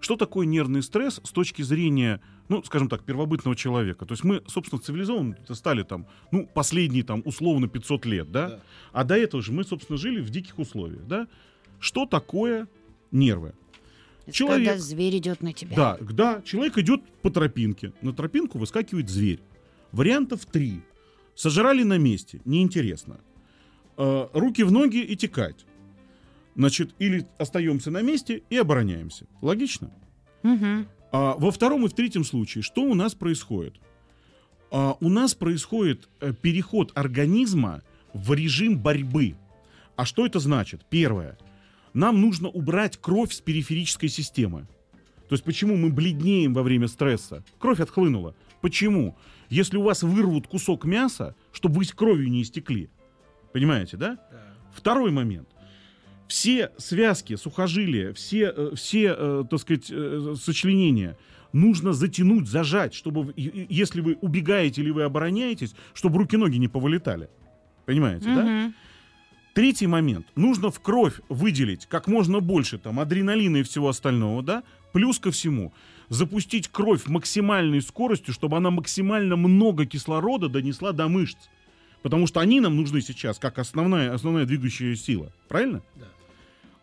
Что 0.00 0.16
такое 0.16 0.46
нервный 0.46 0.82
стресс 0.82 1.20
с 1.22 1.30
точки 1.30 1.62
зрения, 1.62 2.20
ну, 2.48 2.62
скажем 2.62 2.88
так, 2.88 3.04
первобытного 3.04 3.56
человека? 3.56 4.06
То 4.06 4.12
есть 4.12 4.24
мы, 4.24 4.42
собственно, 4.46 4.80
цивилизованно 4.80 5.36
стали 5.50 5.82
там, 5.82 6.06
ну, 6.30 6.46
последние 6.46 7.02
там 7.02 7.22
условно 7.24 7.68
500 7.68 8.06
лет, 8.06 8.30
да? 8.30 8.48
Да. 8.48 8.60
А 8.92 9.04
до 9.04 9.16
этого 9.16 9.42
же 9.42 9.52
мы, 9.52 9.64
собственно, 9.64 9.98
жили 9.98 10.20
в 10.20 10.30
диких 10.30 10.58
условиях, 10.58 11.06
да? 11.06 11.28
Что 11.78 12.06
такое 12.06 12.68
нервы? 13.10 13.54
Это 14.26 14.32
Человек. 14.32 14.68
Когда 14.68 14.82
зверь 14.82 15.18
идет 15.18 15.42
на 15.42 15.52
тебя. 15.52 15.76
Да, 15.76 15.98
да, 16.00 16.42
человек 16.42 16.78
идет 16.78 17.00
по 17.22 17.30
тропинке. 17.30 17.92
На 18.02 18.12
тропинку 18.12 18.58
выскакивает 18.58 19.08
зверь. 19.08 19.40
Вариантов 19.92 20.46
три. 20.46 20.82
Сожрали 21.34 21.82
на 21.82 21.98
месте, 21.98 22.40
неинтересно. 22.44 23.20
Э, 23.96 24.28
руки 24.32 24.62
в 24.62 24.72
ноги 24.72 24.98
и 24.98 25.16
текать. 25.16 25.66
Значит, 26.56 26.94
или 26.98 27.26
остаемся 27.38 27.90
на 27.90 28.02
месте 28.02 28.42
и 28.48 28.56
обороняемся. 28.56 29.26
Логично? 29.42 29.92
Мгм. 30.42 30.88
А 31.18 31.34
во 31.38 31.50
втором 31.50 31.86
и 31.86 31.88
в 31.88 31.94
третьем 31.94 32.24
случае, 32.24 32.60
что 32.60 32.82
у 32.82 32.92
нас 32.92 33.14
происходит? 33.14 33.76
А, 34.70 34.98
у 35.00 35.08
нас 35.08 35.34
происходит 35.34 36.10
э, 36.20 36.34
переход 36.34 36.92
организма 36.94 37.82
в 38.12 38.34
режим 38.34 38.78
борьбы. 38.78 39.34
А 39.96 40.04
что 40.04 40.26
это 40.26 40.40
значит? 40.40 40.84
Первое. 40.90 41.38
Нам 41.94 42.20
нужно 42.20 42.48
убрать 42.48 42.98
кровь 42.98 43.32
с 43.32 43.40
периферической 43.40 44.10
системы. 44.10 44.66
То 45.26 45.32
есть 45.32 45.42
почему 45.42 45.74
мы 45.76 45.88
бледнеем 45.88 46.52
во 46.52 46.62
время 46.62 46.86
стресса? 46.86 47.42
Кровь 47.58 47.80
отхлынула. 47.80 48.34
Почему? 48.60 49.16
Если 49.48 49.78
у 49.78 49.82
вас 49.84 50.02
вырвут 50.02 50.48
кусок 50.48 50.84
мяса, 50.84 51.34
чтобы 51.50 51.76
вы 51.76 51.86
с 51.86 51.92
кровью 51.92 52.30
не 52.30 52.42
истекли. 52.42 52.90
Понимаете, 53.54 53.96
да? 53.96 54.18
Второй 54.74 55.12
момент. 55.12 55.48
Все 56.28 56.72
связки, 56.76 57.36
сухожилия, 57.36 58.12
все, 58.12 58.52
э, 58.56 58.70
все 58.74 59.14
э, 59.16 59.44
так 59.48 59.60
сказать, 59.60 59.86
э, 59.90 60.34
сочленения 60.40 61.16
нужно 61.52 61.92
затянуть, 61.92 62.48
зажать, 62.48 62.94
чтобы, 62.94 63.32
если 63.36 64.00
вы 64.00 64.18
убегаете 64.20 64.82
или 64.82 64.90
вы 64.90 65.04
обороняетесь, 65.04 65.74
чтобы 65.94 66.18
руки-ноги 66.18 66.56
не 66.56 66.68
повылетали. 66.68 67.28
Понимаете, 67.86 68.26
да? 68.26 68.42
Мгм. 68.42 68.74
Третий 69.54 69.86
момент. 69.86 70.26
Нужно 70.34 70.70
в 70.70 70.80
кровь 70.80 71.20
выделить 71.30 71.86
как 71.86 72.08
можно 72.08 72.40
больше 72.40 72.78
там 72.78 73.00
адреналина 73.00 73.58
и 73.58 73.62
всего 73.62 73.88
остального, 73.88 74.42
да? 74.42 74.62
Плюс 74.92 75.18
ко 75.18 75.30
всему 75.30 75.72
запустить 76.08 76.68
кровь 76.68 77.06
максимальной 77.06 77.80
скоростью, 77.80 78.34
чтобы 78.34 78.56
она 78.58 78.70
максимально 78.70 79.36
много 79.36 79.86
кислорода 79.86 80.48
донесла 80.48 80.92
до 80.92 81.08
мышц. 81.08 81.38
Потому 82.02 82.26
что 82.26 82.40
они 82.40 82.60
нам 82.60 82.76
нужны 82.76 83.00
сейчас 83.00 83.38
как 83.38 83.58
основная, 83.58 84.12
основная 84.12 84.44
двигающая 84.44 84.94
сила. 84.94 85.32
Правильно? 85.48 85.82
Да. 85.94 86.06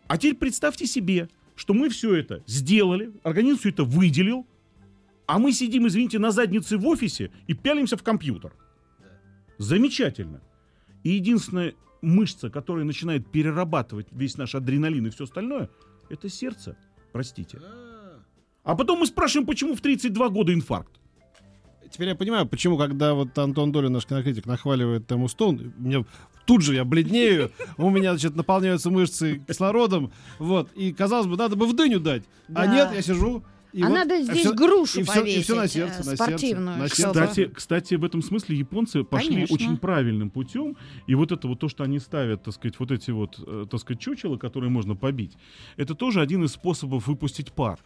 А 0.06 0.18
теперь 0.18 0.36
представьте 0.36 0.86
себе, 0.86 1.28
что 1.56 1.74
мы 1.74 1.88
все 1.88 2.14
это 2.14 2.42
сделали, 2.46 3.12
организм 3.22 3.58
все 3.58 3.70
это 3.70 3.84
выделил, 3.84 4.46
а 5.26 5.38
мы 5.38 5.52
сидим, 5.52 5.86
извините, 5.86 6.18
на 6.18 6.30
заднице 6.30 6.76
в 6.76 6.86
офисе 6.86 7.30
и 7.46 7.54
пялимся 7.54 7.96
в 7.96 8.02
компьютер. 8.02 8.52
Замечательно. 9.58 10.42
И 11.02 11.10
единственная 11.10 11.74
мышца, 12.02 12.50
которая 12.50 12.84
начинает 12.84 13.26
перерабатывать 13.30 14.08
весь 14.10 14.36
наш 14.36 14.54
адреналин 14.54 15.06
и 15.06 15.10
все 15.10 15.24
остальное, 15.24 15.70
это 16.10 16.28
сердце. 16.28 16.76
Простите. 17.12 17.60
А 18.62 18.74
потом 18.74 19.00
мы 19.00 19.06
спрашиваем, 19.06 19.46
почему 19.46 19.74
в 19.74 19.80
32 19.80 20.28
года 20.30 20.52
инфаркт. 20.52 21.00
Теперь 21.94 22.08
я 22.08 22.16
понимаю, 22.16 22.44
почему, 22.44 22.76
когда 22.76 23.14
вот 23.14 23.38
Антон 23.38 23.70
Долин, 23.70 23.92
наш 23.92 24.04
кинокритик, 24.04 24.46
нахваливает 24.46 25.06
Тему 25.06 25.28
Стоун, 25.28 25.72
мне 25.78 26.04
тут 26.44 26.60
же 26.62 26.74
я 26.74 26.84
бледнею, 26.84 27.52
у 27.76 27.88
меня, 27.88 28.14
значит, 28.14 28.34
наполняются 28.34 28.90
мышцы 28.90 29.40
кислородом, 29.46 30.10
вот, 30.40 30.72
и, 30.72 30.92
казалось 30.92 31.28
бы, 31.28 31.36
надо 31.36 31.54
бы 31.54 31.66
в 31.66 31.72
дыню 31.72 32.00
дать, 32.00 32.24
а 32.52 32.66
нет, 32.66 32.90
я 32.92 33.00
сижу, 33.00 33.44
и 33.74 33.82
а 33.82 33.88
вот- 33.88 33.94
надо 33.94 34.22
здесь 34.22 34.38
всё- 34.38 34.54
грушу 34.54 35.00
и 35.00 35.02
и 35.02 35.04
повесить. 35.06 35.44
всё 35.44 35.56
на 35.56 35.64
э, 35.64 35.68
сердце, 35.68 35.98
на 35.98 36.04
сердце, 36.04 36.16
спортивную. 36.24 36.78
на 36.78 36.88
сердце. 36.88 37.08
Кстати, 37.12 37.50
кстати, 37.52 37.94
в 37.96 38.04
этом 38.04 38.22
смысле 38.22 38.56
японцы 38.56 39.02
пошли 39.04 39.34
Конечно. 39.34 39.54
очень 39.54 39.76
правильным 39.76 40.30
путем. 40.30 40.76
И 41.08 41.14
вот 41.14 41.32
это 41.32 41.48
вот 41.48 41.58
то, 41.58 41.68
что 41.68 41.82
они 41.84 41.98
ставят, 41.98 42.44
так 42.44 42.54
сказать, 42.54 42.78
вот 42.78 42.90
эти 42.92 43.10
вот, 43.10 43.38
э, 43.44 43.66
так 43.70 43.80
сказать, 43.80 44.00
чучела, 44.00 44.36
которые 44.36 44.70
можно 44.70 44.94
побить, 44.94 45.32
это 45.76 45.94
тоже 45.94 46.20
один 46.20 46.44
из 46.44 46.52
способов 46.52 47.06
выпустить 47.08 47.52
пар. 47.52 47.80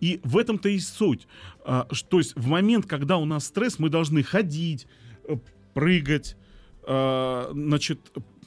И 0.00 0.20
в 0.24 0.36
этом-то 0.36 0.68
и 0.68 0.78
суть. 0.78 1.26
А, 1.64 1.86
то 2.08 2.18
есть 2.18 2.36
в 2.36 2.46
момент, 2.46 2.86
когда 2.86 3.16
у 3.16 3.24
нас 3.24 3.46
стресс, 3.46 3.78
мы 3.78 3.88
должны 3.88 4.22
ходить, 4.22 4.86
э, 5.26 5.36
прыгать, 5.74 6.36
а, 6.86 7.50
значит, 7.52 8.00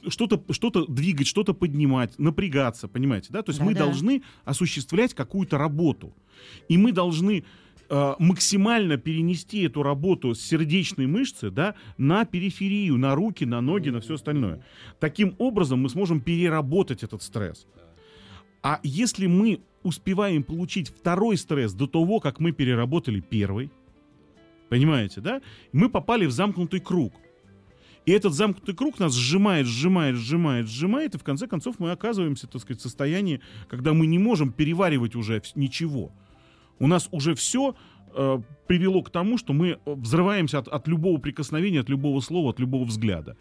что-то 0.08 0.42
что 0.52 0.70
двигать, 0.86 1.26
что-то 1.26 1.54
поднимать, 1.54 2.18
напрягаться, 2.18 2.88
понимаете, 2.88 3.28
да? 3.30 3.42
То 3.42 3.50
есть 3.50 3.60
мы 3.60 3.74
Да-да. 3.74 3.86
должны 3.86 4.22
осуществлять 4.44 5.14
какую-то 5.14 5.58
работу. 5.58 6.14
И 6.68 6.76
мы 6.76 6.92
должны 6.92 7.44
э, 7.88 8.14
максимально 8.18 8.96
перенести 8.96 9.62
эту 9.62 9.82
работу 9.82 10.34
с 10.34 10.40
сердечной 10.40 11.06
мышцы 11.06 11.50
да, 11.50 11.74
на 11.98 12.24
периферию, 12.24 12.96
на 12.96 13.14
руки, 13.14 13.44
на 13.44 13.60
ноги, 13.60 13.90
на 13.90 14.00
все 14.00 14.14
остальное. 14.14 14.64
Таким 15.00 15.34
образом 15.38 15.80
мы 15.80 15.88
сможем 15.88 16.20
переработать 16.20 17.02
этот 17.02 17.22
стресс. 17.22 17.66
А 18.62 18.80
если 18.82 19.26
мы 19.26 19.60
успеваем 19.82 20.42
получить 20.42 20.88
второй 20.88 21.36
стресс 21.36 21.74
до 21.74 21.86
того, 21.86 22.20
как 22.20 22.40
мы 22.40 22.52
переработали 22.52 23.20
первый, 23.20 23.70
понимаете, 24.70 25.20
да? 25.20 25.42
Мы 25.72 25.88
попали 25.88 26.26
в 26.26 26.30
замкнутый 26.30 26.80
круг. 26.80 27.12
И 28.06 28.12
этот 28.12 28.34
замкнутый 28.34 28.74
круг 28.74 28.98
нас 28.98 29.14
сжимает, 29.14 29.66
сжимает, 29.66 30.16
сжимает, 30.16 30.68
сжимает, 30.68 31.14
и 31.14 31.18
в 31.18 31.22
конце 31.22 31.46
концов 31.46 31.76
мы 31.78 31.90
оказываемся, 31.90 32.46
так 32.46 32.60
сказать, 32.60 32.80
в 32.80 32.82
состоянии, 32.82 33.40
когда 33.68 33.94
мы 33.94 34.06
не 34.06 34.18
можем 34.18 34.52
переваривать 34.52 35.14
уже 35.14 35.42
ничего. 35.54 36.12
У 36.78 36.86
нас 36.86 37.08
уже 37.12 37.34
все 37.34 37.74
э, 38.14 38.38
привело 38.66 39.02
к 39.02 39.10
тому, 39.10 39.38
что 39.38 39.54
мы 39.54 39.78
взрываемся 39.86 40.58
от, 40.58 40.68
от 40.68 40.86
любого 40.86 41.18
прикосновения, 41.18 41.80
от 41.80 41.88
любого 41.88 42.20
слова, 42.20 42.50
от 42.50 42.60
любого 42.60 42.84
взгляда. 42.84 43.36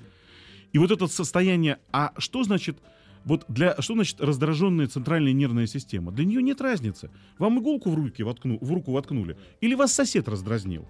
И 0.72 0.78
вот 0.78 0.92
это 0.92 1.08
состояние, 1.08 1.80
а 1.92 2.14
что 2.18 2.44
значит, 2.44 2.78
вот 3.26 3.46
для, 3.50 3.80
что 3.82 3.96
значит 3.96 4.22
раздраженная 4.22 4.88
центральная 4.88 5.34
нервная 5.34 5.68
система? 5.68 6.12
Для 6.12 6.26
нее 6.26 6.42
нет 6.42 6.62
разницы. 6.62 7.12
Вам 7.38 7.60
иголку 7.60 7.90
в, 7.90 7.96
руки 7.96 8.24
воткну, 8.24 8.58
в 8.62 8.72
руку 8.72 8.92
воткнули, 8.92 9.38
или 9.62 9.76
вас 9.76 9.94
сосед 9.94 10.28
раздразнил. 10.28 10.88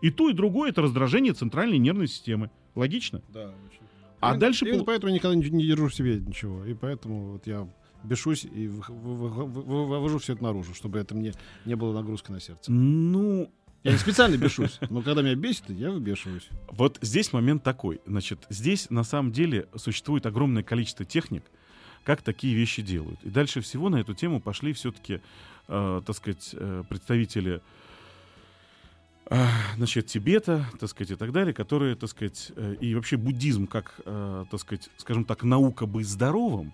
И 0.00 0.10
то, 0.10 0.28
и 0.28 0.32
другое 0.32 0.70
это 0.70 0.82
раздражение 0.82 1.32
центральной 1.32 1.78
нервной 1.78 2.08
системы. 2.08 2.50
Логично? 2.74 3.20
Да, 3.28 3.46
очень. 3.68 3.80
А 4.20 4.36
И- 4.36 4.38
дальше... 4.38 4.66
и 4.68 4.72
пол- 4.72 4.84
поэтому 4.84 5.10
я 5.10 5.14
никогда 5.16 5.34
не, 5.36 5.48
не 5.50 5.66
держу 5.66 5.88
в 5.88 5.94
себе 5.94 6.16
ничего. 6.20 6.64
И 6.64 6.74
поэтому 6.74 7.32
вот 7.32 7.46
я 7.46 7.68
бешусь 8.04 8.44
и 8.44 8.68
вы- 8.68 8.82
вы- 8.88 9.28
вы- 9.28 9.44
вы- 9.46 9.86
вывожу 9.86 10.18
все 10.18 10.32
это 10.34 10.42
наружу, 10.42 10.74
чтобы 10.74 10.98
это 10.98 11.14
мне 11.14 11.32
не 11.64 11.74
было 11.76 11.92
нагрузкой 11.92 12.34
на 12.34 12.40
сердце. 12.40 12.70
Ну, 12.72 13.50
Я 13.84 13.92
не 13.92 13.98
специально 13.98 14.36
бешусь, 14.36 14.78
но 14.90 15.02
когда 15.02 15.22
меня 15.22 15.34
бесит, 15.34 15.68
я 15.70 15.90
выбешиваюсь. 15.90 16.48
Вот 16.70 16.98
здесь 17.02 17.32
момент 17.32 17.64
такой. 17.64 18.00
Значит, 18.06 18.46
здесь 18.48 18.88
на 18.90 19.02
самом 19.02 19.32
деле 19.32 19.66
существует 19.76 20.24
огромное 20.26 20.62
количество 20.62 21.04
техник, 21.04 21.42
как 22.04 22.22
такие 22.22 22.54
вещи 22.54 22.80
делают. 22.82 23.18
И 23.24 23.28
дальше 23.30 23.60
всего 23.60 23.88
на 23.88 23.96
эту 23.96 24.14
тему 24.14 24.40
пошли 24.40 24.72
все-таки, 24.72 25.20
э, 25.68 26.00
так 26.06 26.16
сказать, 26.16 26.50
э, 26.52 26.84
представители 26.88 27.60
значит, 29.76 30.06
Тибета, 30.06 30.66
так 30.78 30.88
сказать, 30.88 31.12
и 31.12 31.14
так 31.16 31.32
далее, 31.32 31.54
которые, 31.54 31.96
так 31.96 32.10
сказать, 32.10 32.52
э, 32.56 32.76
и 32.80 32.94
вообще 32.94 33.16
буддизм, 33.16 33.66
как, 33.66 34.00
э, 34.04 34.44
так 34.50 34.60
сказать, 34.60 34.88
скажем 34.96 35.24
так, 35.24 35.42
наука 35.42 35.86
быть 35.86 36.08
здоровым, 36.08 36.72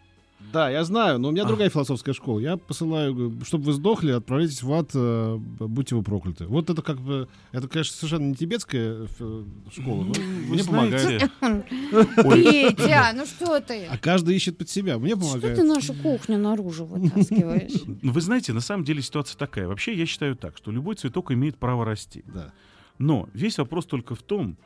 Да, 0.52 0.70
я 0.70 0.82
знаю, 0.84 1.18
но 1.18 1.28
у 1.28 1.30
меня 1.32 1.42
А. 1.42 1.46
другая 1.46 1.68
философская 1.68 2.14
школа. 2.14 2.38
Я 2.38 2.56
посылаю, 2.56 3.38
чтобы 3.44 3.64
вы 3.64 3.72
сдохли, 3.74 4.12
отправляйтесь 4.12 4.62
в 4.62 4.72
ад, 4.72 4.90
э, 4.94 5.36
будьте 5.36 5.94
вы 5.94 6.02
прокляты. 6.02 6.46
Вот 6.46 6.70
это 6.70 6.80
как 6.80 7.00
бы, 7.00 7.28
это, 7.52 7.68
конечно, 7.68 7.94
совершенно 7.94 8.28
не 8.28 8.34
тибетская 8.34 9.08
э, 9.18 9.44
школа, 9.70 10.04
но 10.04 10.12
вы 10.14 10.54
мне 10.54 10.64
помогает. 10.64 11.00
знаете, 11.02 11.30
Ой, 12.24 12.42
Петя, 12.74 13.12
ну 13.14 13.26
что 13.26 13.60
ты? 13.60 13.86
А 13.86 13.98
каждый 13.98 14.36
ищет 14.36 14.56
под 14.56 14.70
себя. 14.70 14.98
Мне 14.98 15.16
Что 15.16 15.20
помогает. 15.26 15.56
ты 15.56 15.62
нашу 15.64 15.92
кухню 15.94 16.38
наружу 16.38 16.86
вытаскиваешь? 16.86 17.82
ну, 18.02 18.12
вы 18.12 18.20
знаете, 18.20 18.52
на 18.52 18.60
самом 18.60 18.84
деле 18.84 19.02
ситуация 19.02 19.36
такая. 19.36 19.68
Вообще 19.68 19.92
я 19.94 20.06
считаю 20.06 20.34
так, 20.36 20.56
что 20.56 20.70
любой 20.70 20.94
цветок 20.94 21.30
имеет 21.32 21.58
право 21.58 21.84
расти. 21.84 22.24
Да. 22.26 22.52
Но 22.98 23.28
весь 23.34 23.58
вопрос 23.58 23.86
только 23.86 24.14
в 24.14 24.22
том, 24.22 24.56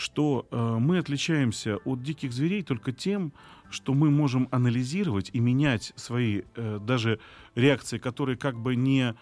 что 0.00 0.48
э, 0.50 0.76
мы 0.80 0.96
отличаемся 0.96 1.76
от 1.84 2.02
диких 2.02 2.32
зверей 2.32 2.62
только 2.62 2.90
тем, 2.90 3.34
что 3.68 3.92
мы 3.92 4.10
можем 4.10 4.48
анализировать 4.50 5.28
и 5.34 5.40
менять 5.40 5.92
свои 5.94 6.40
э, 6.56 6.78
даже 6.80 7.20
реакции, 7.54 7.98
которые 7.98 8.38
как 8.38 8.58
бы 8.58 8.76
не, 8.76 9.14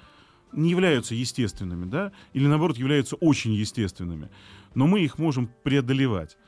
не 0.53 0.71
являются 0.71 1.17
естественными, 1.17 1.85
да, 1.85 2.13
или 2.33 2.47
наоборот 2.47 2.79
являются 2.79 3.17
очень 3.17 3.55
естественными, 3.55 4.31
но 4.77 4.87
мы 4.87 5.01
их 5.01 5.19
можем 5.19 5.51
преодолевать. 5.65 6.39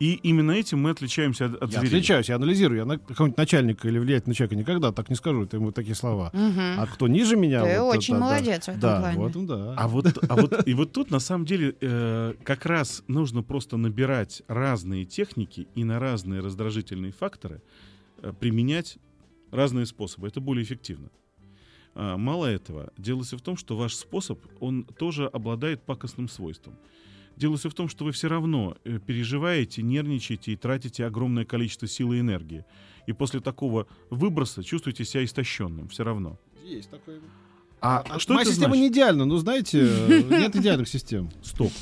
И 0.00 0.14
именно 0.14 0.52
этим 0.52 0.80
мы 0.80 0.90
отличаемся 0.90 1.44
от, 1.44 1.54
от 1.62 1.72
Я 1.72 1.80
зверей. 1.80 1.98
отличаюсь, 1.98 2.28
я 2.30 2.36
анализирую. 2.36 2.78
Я 2.78 2.84
на 2.86 2.98
какого-нибудь 2.98 3.36
начальника 3.36 3.86
или 3.86 3.98
влиятельного 3.98 4.34
человека 4.34 4.56
никогда 4.56 4.92
так 4.92 5.10
не 5.10 5.14
скажу 5.14 5.44
это 5.44 5.58
ему 5.58 5.72
такие 5.72 5.94
слова. 5.94 6.30
Мгм. 6.32 6.80
А 6.80 6.86
кто 6.86 7.06
ниже 7.06 7.36
меня... 7.36 7.62
Ты 7.62 7.80
вот, 7.82 7.98
очень 7.98 8.14
да, 8.14 8.20
да, 8.20 8.24
молодец 8.26 8.64
в 8.64 8.68
этом 8.68 8.80
Да, 8.80 9.00
плане. 9.00 9.18
вот, 9.18 9.46
да. 9.46 9.74
А 9.76 9.88
вот, 9.88 10.06
а 10.26 10.36
вот, 10.36 10.66
и 10.66 10.72
вот 10.72 10.92
тут 10.92 11.10
на 11.10 11.18
самом 11.20 11.44
деле 11.44 11.76
э, 11.82 12.34
как 12.42 12.64
раз 12.64 13.04
нужно 13.08 13.42
просто 13.42 13.76
набирать 13.76 14.42
разные 14.48 15.04
техники 15.04 15.68
и 15.74 15.84
на 15.84 15.98
разные 16.00 16.40
раздражительные 16.40 17.12
факторы 17.12 17.60
э, 18.22 18.32
применять 18.40 18.96
разные 19.50 19.84
способы. 19.84 20.28
Это 20.28 20.40
более 20.40 20.64
эффективно. 20.64 21.10
А, 21.94 22.16
мало 22.16 22.46
этого, 22.46 22.90
дело 22.96 23.22
все 23.22 23.36
в 23.36 23.42
том, 23.42 23.58
что 23.58 23.76
ваш 23.76 23.94
способ, 23.94 24.40
он 24.60 24.84
тоже 24.84 25.26
обладает 25.26 25.82
пакостным 25.82 26.28
свойством. 26.28 26.74
Дело 27.40 27.56
все 27.56 27.70
в 27.70 27.74
том, 27.74 27.88
что 27.88 28.04
вы 28.04 28.12
все 28.12 28.28
равно 28.28 28.76
э, 28.84 28.98
переживаете, 28.98 29.80
нервничаете 29.80 30.52
и 30.52 30.56
тратите 30.56 31.06
огромное 31.06 31.46
количество 31.46 31.88
сил 31.88 32.12
и 32.12 32.20
энергии. 32.20 32.66
И 33.06 33.14
после 33.14 33.40
такого 33.40 33.86
выброса 34.10 34.62
чувствуете 34.62 35.06
себя 35.06 35.24
истощенным 35.24 35.88
все 35.88 36.04
равно. 36.04 36.38
Есть 36.62 36.90
такое. 36.90 37.18
А, 37.80 38.04
А 38.06 38.18
что 38.18 38.34
Моя 38.34 38.42
это 38.42 38.50
система 38.50 38.74
значит? 38.74 38.82
не 38.82 38.94
идеальна, 38.94 39.24
но 39.24 39.38
знаете, 39.38 39.80
э, 39.80 40.22
нет 40.28 40.54
идеальных 40.54 40.86
систем. 40.86 41.30
Стоп. 41.42 41.72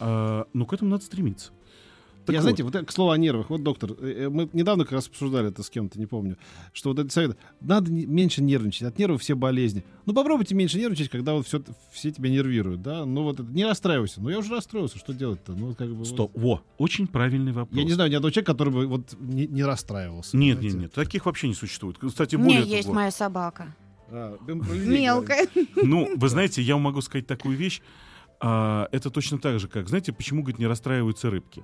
А, 0.00 0.48
ну, 0.52 0.66
к 0.66 0.72
этому 0.72 0.90
надо 0.90 1.04
стремиться. 1.04 1.52
Так 2.24 2.32
Я, 2.32 2.40
вот, 2.40 2.42
знаете, 2.42 2.62
вот 2.62 2.74
это, 2.74 2.86
к 2.86 2.92
слову 2.92 3.10
о 3.10 3.18
нервах. 3.18 3.50
Вот, 3.50 3.62
доктор, 3.62 3.92
э, 3.98 4.24
э, 4.24 4.28
мы 4.28 4.48
недавно 4.52 4.84
как 4.84 4.92
раз 4.92 5.08
обсуждали 5.08 5.48
это 5.48 5.62
с 5.62 5.70
кем-то, 5.70 5.98
не 5.98 6.06
помню, 6.06 6.38
что 6.72 6.90
вот 6.90 6.98
этот 6.98 7.12
совет, 7.12 7.36
надо 7.60 7.90
меньше 7.92 8.42
нервничать, 8.42 8.82
от 8.82 8.98
нервов 8.98 9.20
все 9.20 9.34
болезни. 9.34 9.84
Ну, 10.06 10.14
попробуйте 10.14 10.54
меньше 10.54 10.78
нервничать, 10.78 11.10
когда 11.10 11.34
вот 11.34 11.46
все, 11.46 11.62
все 11.92 12.10
тебя 12.10 12.30
нервируют, 12.30 12.82
да? 12.82 13.04
Ну, 13.04 13.22
вот 13.22 13.40
не 13.40 13.64
расстраивайся. 13.64 14.20
Ну, 14.20 14.30
я 14.30 14.38
уже 14.38 14.50
расстроился, 14.50 14.98
что 14.98 15.12
делать-то? 15.12 15.52
Ну, 15.52 15.74
как 15.74 15.88
бы... 15.88 15.96
вот. 15.96 16.06
Стоп. 16.06 16.32
Во, 16.34 16.62
очень 16.78 17.06
правильный 17.06 17.52
вопрос. 17.52 17.78
Я 17.78 17.84
не 17.84 17.92
знаю 17.92 18.10
ни 18.10 18.14
одного 18.14 18.30
человека, 18.30 18.52
который 18.52 18.72
бы 18.72 18.86
вот 18.86 19.16
не, 19.20 19.46
не 19.46 19.64
расстраивался. 19.64 20.36
Нет, 20.36 20.58
понимаете? 20.58 20.78
нет, 20.78 20.82
нет. 20.86 20.92
Таких 20.92 21.26
вообще 21.26 21.48
не 21.48 21.54
существует. 21.54 21.98
Кстати, 21.98 22.36
У 22.36 22.38
меня 22.38 22.60
более 22.60 22.76
есть 22.76 22.84
того, 22.84 22.94
моя 22.94 23.10
собака. 23.10 23.74
А. 24.08 24.38
Мелкая. 24.46 25.48
Ну, 25.76 26.10
вы 26.16 26.28
знаете, 26.28 26.62
я 26.62 26.76
могу 26.76 27.00
сказать 27.00 27.26
такую 27.26 27.56
вещь. 27.56 27.80
а, 28.40 28.88
это 28.92 29.10
точно 29.10 29.38
так 29.38 29.58
же, 29.58 29.68
как, 29.68 29.88
знаете, 29.88 30.12
почему, 30.12 30.42
говорит, 30.42 30.58
не 30.58 30.66
расстраиваются 30.66 31.30
рыбки? 31.30 31.62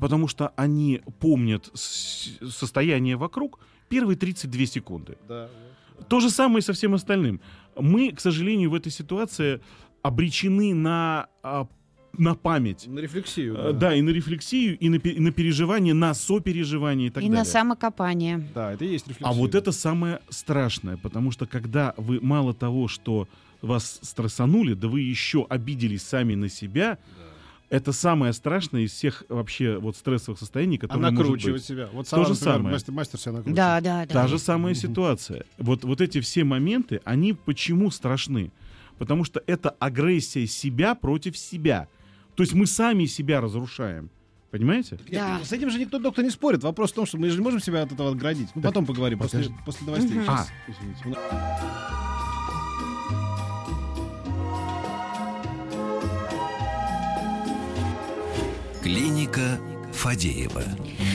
Потому 0.00 0.28
что 0.28 0.52
они 0.56 1.00
помнят 1.20 1.70
состояние 1.74 3.16
вокруг 3.16 3.58
первые 3.88 4.16
32 4.16 4.66
секунды. 4.66 5.16
Да, 5.28 5.48
То 6.08 6.20
же 6.20 6.30
самое 6.30 6.58
и 6.58 6.62
со 6.62 6.72
всем 6.72 6.94
остальным. 6.94 7.40
Мы, 7.78 8.12
к 8.12 8.20
сожалению, 8.20 8.70
в 8.70 8.74
этой 8.74 8.90
ситуации 8.92 9.60
обречены 10.02 10.74
на, 10.74 11.26
а, 11.42 11.66
на 12.18 12.34
память. 12.34 12.86
На 12.86 12.98
рефлексию. 13.00 13.56
Э, 13.56 13.72
Да, 13.72 13.94
и 13.94 14.02
на 14.02 14.10
рефлексию, 14.10 14.78
и 14.78 14.88
на, 14.88 14.96
и 14.96 15.20
на 15.20 15.30
переживание, 15.30 15.94
на 15.94 16.14
сопереживание 16.14 17.08
и 17.08 17.10
так 17.10 17.22
И 17.22 17.26
далее. 17.26 17.38
на 17.38 17.44
самокопание. 17.44 18.46
Да, 18.54 18.72
это 18.72 18.84
и 18.84 18.88
есть 18.88 19.06
рефлексия. 19.08 19.28
А 19.28 19.32
вот 19.32 19.54
это 19.54 19.72
самое 19.72 20.20
страшное, 20.28 20.96
потому 20.96 21.30
что 21.30 21.46
когда 21.46 21.94
вы 21.96 22.18
мало 22.20 22.52
того, 22.54 22.88
что 22.88 23.28
вас 23.62 24.00
стрессанули, 24.02 24.74
да 24.74 24.88
вы 24.88 25.00
еще 25.02 25.46
обиделись 25.48 26.02
сами 26.02 26.34
на 26.34 26.48
себя, 26.48 26.98
это 27.72 27.92
самое 27.92 28.34
страшное 28.34 28.82
из 28.82 28.92
всех 28.92 29.24
вообще 29.30 29.78
вот 29.78 29.96
стрессовых 29.96 30.38
состояний, 30.38 30.76
А 30.76 30.80
которые 30.80 31.10
может 31.10 31.18
накручивать 31.18 31.54
быть. 31.54 31.64
себя. 31.64 31.88
Вот 31.90 32.04
То 32.04 32.10
сама, 32.10 32.24
же 32.24 32.30
например, 32.32 32.52
самое. 32.54 32.72
Мастер, 32.74 32.92
мастер 32.92 33.18
себя 33.18 33.32
накручивает. 33.32 33.56
Да, 33.56 33.80
да, 33.80 34.06
да. 34.06 34.12
Та 34.12 34.28
же 34.28 34.38
самая 34.38 34.74
ситуация. 34.74 35.44
Вот, 35.56 35.82
вот 35.82 36.02
эти 36.02 36.20
все 36.20 36.44
моменты, 36.44 37.00
они 37.04 37.32
почему 37.32 37.90
страшны? 37.90 38.52
Потому 38.98 39.24
что 39.24 39.42
это 39.46 39.70
агрессия 39.70 40.46
себя 40.46 40.94
против 40.94 41.38
себя. 41.38 41.88
То 42.36 42.42
есть 42.42 42.52
мы 42.52 42.66
сами 42.66 43.06
себя 43.06 43.40
разрушаем. 43.40 44.10
Понимаете? 44.50 44.98
Да. 45.10 45.40
С 45.42 45.50
этим 45.50 45.70
же 45.70 45.78
никто, 45.78 45.98
доктор, 45.98 46.24
не 46.24 46.30
спорит. 46.30 46.62
Вопрос 46.62 46.92
в 46.92 46.94
том, 46.94 47.06
что 47.06 47.16
мы 47.16 47.30
же 47.30 47.38
не 47.38 47.42
можем 47.42 47.58
себя 47.58 47.80
от 47.84 47.90
этого 47.90 48.10
отградить. 48.10 48.48
Ну, 48.54 48.60
потом 48.60 48.84
поговорим, 48.84 49.18
после, 49.18 49.46
после 49.64 49.86
новостей. 49.86 50.18
Мгм. 50.18 50.28
А, 50.28 50.46
извините. 50.68 52.11
Клиника 58.82 59.60
Фадеева. 59.92 60.62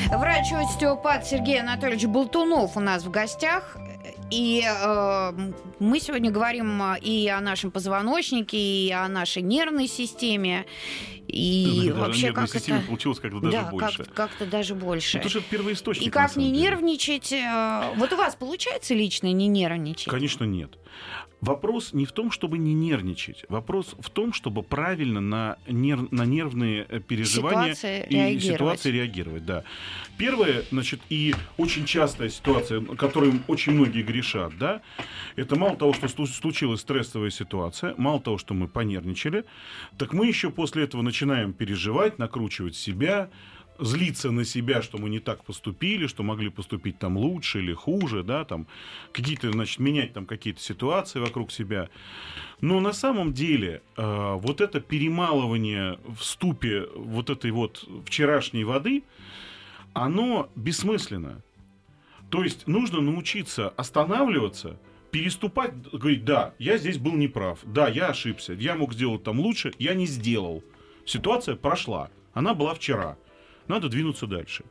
Врач-остеопат 0.10 1.28
Сергей 1.28 1.60
Анатольевич 1.60 2.06
Болтунов 2.06 2.78
у 2.78 2.80
нас 2.80 3.04
в 3.04 3.12
гостях. 3.12 3.78
И 4.32 4.64
э, 4.66 5.32
мы 5.80 6.00
сегодня 6.00 6.32
говорим 6.32 6.82
и 6.96 7.28
о 7.28 7.42
нашем 7.42 7.72
позвоночнике, 7.72 8.58
и 8.58 8.92
о 8.92 9.08
нашей 9.08 9.42
нервной 9.42 9.88
системе. 9.88 10.66
И 11.28 11.90
Даже 11.90 11.94
вообще 11.94 12.32
как 12.32 12.56
это... 12.56 12.80
получилось 12.88 13.20
как-то 13.20 13.40
даже 13.40 13.52
да, 13.58 13.70
больше. 13.70 13.98
как- 14.06 14.14
как-то 14.14 14.46
даже 14.46 14.76
больше. 14.76 15.18
Ну, 15.18 15.20
потому 15.24 15.30
что 15.30 15.40
это 15.40 15.50
первоисточник. 15.50 16.08
И 16.08 16.10
как 16.10 16.36
не 16.38 16.50
деле. 16.52 16.62
нервничать? 16.62 17.32
э, 17.34 17.94
Вот 17.98 18.14
у 18.14 18.16
вас 18.16 18.36
получается 18.36 18.94
лично 18.94 19.32
не 19.34 19.48
нервничать? 19.48 20.06
Конечно, 20.10 20.46
нет. 20.46 20.78
Вопрос 21.40 21.94
не 21.94 22.06
в 22.08 22.12
том, 22.14 22.32
чтобы 22.32 22.58
не 22.58 22.74
нервничать. 22.74 23.46
Вопрос 23.48 23.94
в 24.00 24.10
том, 24.10 24.34
чтобы 24.34 24.64
правильно 24.64 25.22
на, 25.22 25.58
нерв- 25.68 26.08
на 26.10 26.24
нервные 26.26 26.88
э, 26.90 27.00
переживания 27.00 27.76
Ситуации 27.76 28.06
и 28.10 28.14
реагировать. 28.16 28.44
ситуации 28.56 28.92
реагировать. 28.92 29.46
Да. 29.46 29.64
Первое, 30.18 30.64
значит, 30.72 31.00
и 31.10 31.36
очень 31.58 31.86
частая 31.86 32.30
ситуация, 32.30 32.82
которой 32.82 33.34
очень 33.48 33.74
многие 33.74 34.02
грешат, 34.02 34.58
да, 34.58 34.82
это 35.36 35.56
мало 35.60 35.76
того, 35.78 35.94
что 35.94 36.08
слу- 36.08 36.26
случилась 36.26 36.82
стрессовая 36.82 37.30
ситуация, 37.30 37.94
мало 37.98 38.20
того, 38.20 38.40
что 38.40 38.56
мы 38.56 38.68
понервничали, 38.68 39.46
так 40.00 40.14
мы 40.14 40.26
еще 40.26 40.50
после 40.50 40.86
этого 40.86 41.04
начинаем 41.04 41.17
переживать, 41.54 42.20
накручивать 42.20 42.76
себя, 42.76 43.30
злиться 43.80 44.32
на 44.32 44.46
себя, 44.46 44.82
что 44.82 44.98
мы 44.98 45.10
не 45.10 45.20
так 45.20 45.44
поступили, 45.44 46.08
что 46.08 46.24
могли 46.24 46.50
поступить 46.50 47.00
там 47.00 47.18
лучше 47.18 47.60
или 47.60 47.74
хуже, 47.74 48.24
да, 48.24 48.46
там 48.46 48.68
какие-то, 49.12 49.52
значит, 49.52 49.80
менять 49.80 50.14
там 50.14 50.26
какие-то 50.26 50.62
ситуации 50.62 51.20
вокруг 51.20 51.52
себя. 51.52 51.90
Но 52.62 52.80
на 52.80 52.94
самом 52.94 53.34
деле 53.34 53.82
э, 53.96 54.34
вот 54.42 54.62
это 54.62 54.80
перемалывание 54.80 56.00
в 56.08 56.24
ступе 56.24 56.88
вот 56.96 57.30
этой 57.30 57.52
вот 57.52 57.88
вчерашней 58.06 58.64
воды, 58.64 59.04
оно 59.94 60.50
бессмысленно. 60.56 61.44
То 62.30 62.44
есть 62.44 62.68
нужно 62.68 63.00
научиться 63.00 63.70
останавливаться, 63.70 64.80
переступать, 65.12 65.74
говорить, 65.92 66.26
да, 66.26 66.54
я 66.60 66.78
здесь 66.78 66.98
был 66.98 67.14
неправ, 67.14 67.60
да, 67.64 67.88
я 67.88 68.08
ошибся, 68.08 68.54
я 68.54 68.76
мог 68.76 68.94
сделать 68.94 69.24
там 69.24 69.40
лучше, 69.40 69.74
я 69.80 69.94
не 69.94 70.06
сделал. 70.06 70.64
Ситуация 71.08 71.56
прошла, 71.56 72.10
она 72.34 72.54
была 72.54 72.74
вчера, 72.74 73.18
надо 73.68 73.88
двинуться 73.88 74.28
дальше. 74.28 74.66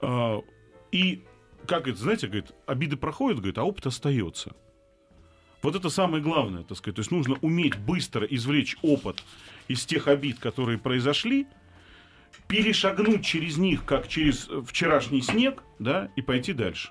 А, 0.00 0.40
И, 0.92 1.24
как 1.66 1.88
это, 1.88 1.96
знаете, 1.98 2.26
говорит, 2.26 2.52
обиды 2.66 2.96
проходят, 2.98 3.38
говорит, 3.38 3.56
а 3.56 3.64
опыт 3.64 3.86
остается. 3.86 4.52
Вот 5.62 5.74
это 5.74 5.88
самое 5.88 6.22
главное, 6.22 6.64
так 6.64 6.76
сказать. 6.76 6.96
То 6.96 7.00
есть 7.00 7.10
нужно 7.10 7.36
уметь 7.40 7.76
быстро 7.78 8.26
извлечь 8.26 8.76
опыт 8.82 9.24
из 9.68 9.86
тех 9.86 10.06
обид, 10.06 10.38
которые 10.38 10.76
произошли, 10.76 11.46
перешагнуть 12.46 13.24
через 13.24 13.56
них, 13.56 13.86
как 13.86 14.08
через 14.08 14.50
вчерашний 14.66 15.22
снег, 15.22 15.62
да, 15.78 16.10
и 16.14 16.20
пойти 16.20 16.52
дальше. 16.52 16.90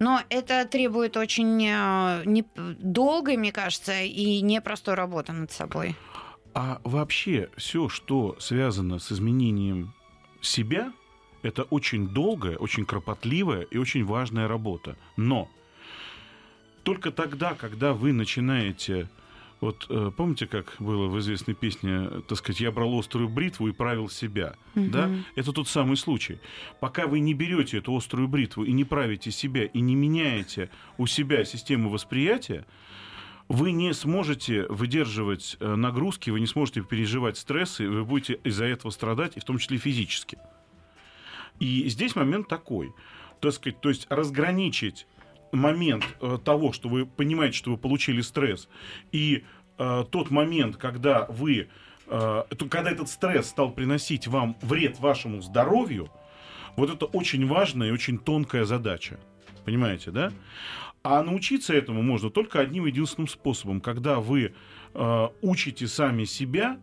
Но 0.00 0.22
это 0.30 0.64
требует 0.64 1.16
очень 1.16 1.62
э, 1.62 2.22
не- 2.24 2.46
долгой, 2.56 3.36
мне 3.36 3.52
кажется, 3.52 4.02
и 4.02 4.40
непростой 4.40 4.94
работы 4.94 5.32
над 5.32 5.52
собой. 5.52 5.94
А 6.60 6.80
вообще 6.82 7.50
все, 7.56 7.88
что 7.88 8.34
связано 8.40 8.98
с 8.98 9.12
изменением 9.12 9.92
себя, 10.40 10.92
это 11.42 11.62
очень 11.62 12.08
долгая, 12.08 12.56
очень 12.56 12.84
кропотливая 12.84 13.60
и 13.60 13.78
очень 13.78 14.04
важная 14.04 14.48
работа. 14.48 14.96
Но 15.16 15.48
только 16.82 17.12
тогда, 17.12 17.54
когда 17.54 17.92
вы 17.92 18.12
начинаете... 18.12 19.08
Вот 19.60 19.86
э, 19.88 20.10
помните, 20.16 20.48
как 20.48 20.74
было 20.80 21.06
в 21.06 21.16
известной 21.20 21.54
песне, 21.54 22.08
э, 22.10 22.22
так 22.26 22.38
сказать, 22.38 22.60
я 22.60 22.72
брал 22.72 22.98
острую 22.98 23.28
бритву 23.28 23.68
и 23.68 23.72
правил 23.72 24.08
себя, 24.08 24.56
да? 24.74 25.06
Мгм. 25.06 25.24
Это 25.36 25.52
тот 25.52 25.68
самый 25.68 25.96
случай. 25.96 26.40
Пока 26.80 27.06
вы 27.06 27.20
не 27.20 27.34
берете 27.34 27.78
эту 27.78 27.94
острую 27.96 28.26
бритву 28.26 28.64
и 28.64 28.72
не 28.72 28.82
правите 28.82 29.30
себя, 29.30 29.64
и 29.64 29.80
не 29.80 29.94
меняете 29.94 30.70
у 30.96 31.06
себя 31.06 31.44
систему 31.44 31.88
восприятия, 31.88 32.66
вы 33.48 33.72
не 33.72 33.94
сможете 33.94 34.66
выдерживать 34.68 35.56
э, 35.58 35.74
нагрузки, 35.74 36.30
вы 36.30 36.40
не 36.40 36.46
сможете 36.46 36.82
переживать 36.82 37.38
стрессы, 37.38 37.88
вы 37.88 38.04
будете 38.04 38.34
из-за 38.44 38.66
этого 38.66 38.90
страдать, 38.90 39.36
и 39.36 39.40
в 39.40 39.44
том 39.44 39.58
числе 39.58 39.78
физически. 39.78 40.38
И 41.58 41.88
здесь 41.88 42.14
момент 42.14 42.48
такой, 42.48 42.92
так 43.40 43.52
сказать, 43.52 43.80
то 43.80 43.88
есть 43.88 44.06
разграничить 44.10 45.06
момент 45.50 46.04
э, 46.20 46.38
того, 46.44 46.72
что 46.72 46.88
вы 46.88 47.06
понимаете, 47.06 47.56
что 47.56 47.70
вы 47.70 47.78
получили 47.78 48.20
стресс, 48.20 48.68
и 49.12 49.44
э, 49.78 50.04
тот 50.10 50.30
момент, 50.30 50.76
когда 50.76 51.24
вы, 51.30 51.68
э, 52.06 52.42
когда 52.70 52.90
этот 52.90 53.08
стресс 53.08 53.48
стал 53.48 53.70
приносить 53.70 54.26
вам 54.26 54.56
вред 54.60 55.00
вашему 55.00 55.40
здоровью, 55.40 56.10
вот 56.76 56.90
это 56.90 57.06
очень 57.06 57.46
важная 57.46 57.88
и 57.88 57.92
очень 57.92 58.18
тонкая 58.18 58.64
задача. 58.64 59.18
Понимаете, 59.68 60.10
да? 60.10 60.32
А 61.02 61.22
научиться 61.22 61.74
этому 61.74 62.00
можно 62.00 62.30
только 62.30 62.58
одним 62.58 62.86
единственным 62.86 63.28
способом, 63.28 63.82
когда 63.82 64.18
вы 64.18 64.54
э, 64.94 65.28
учите 65.42 65.86
сами 65.86 66.24
себя 66.24 66.80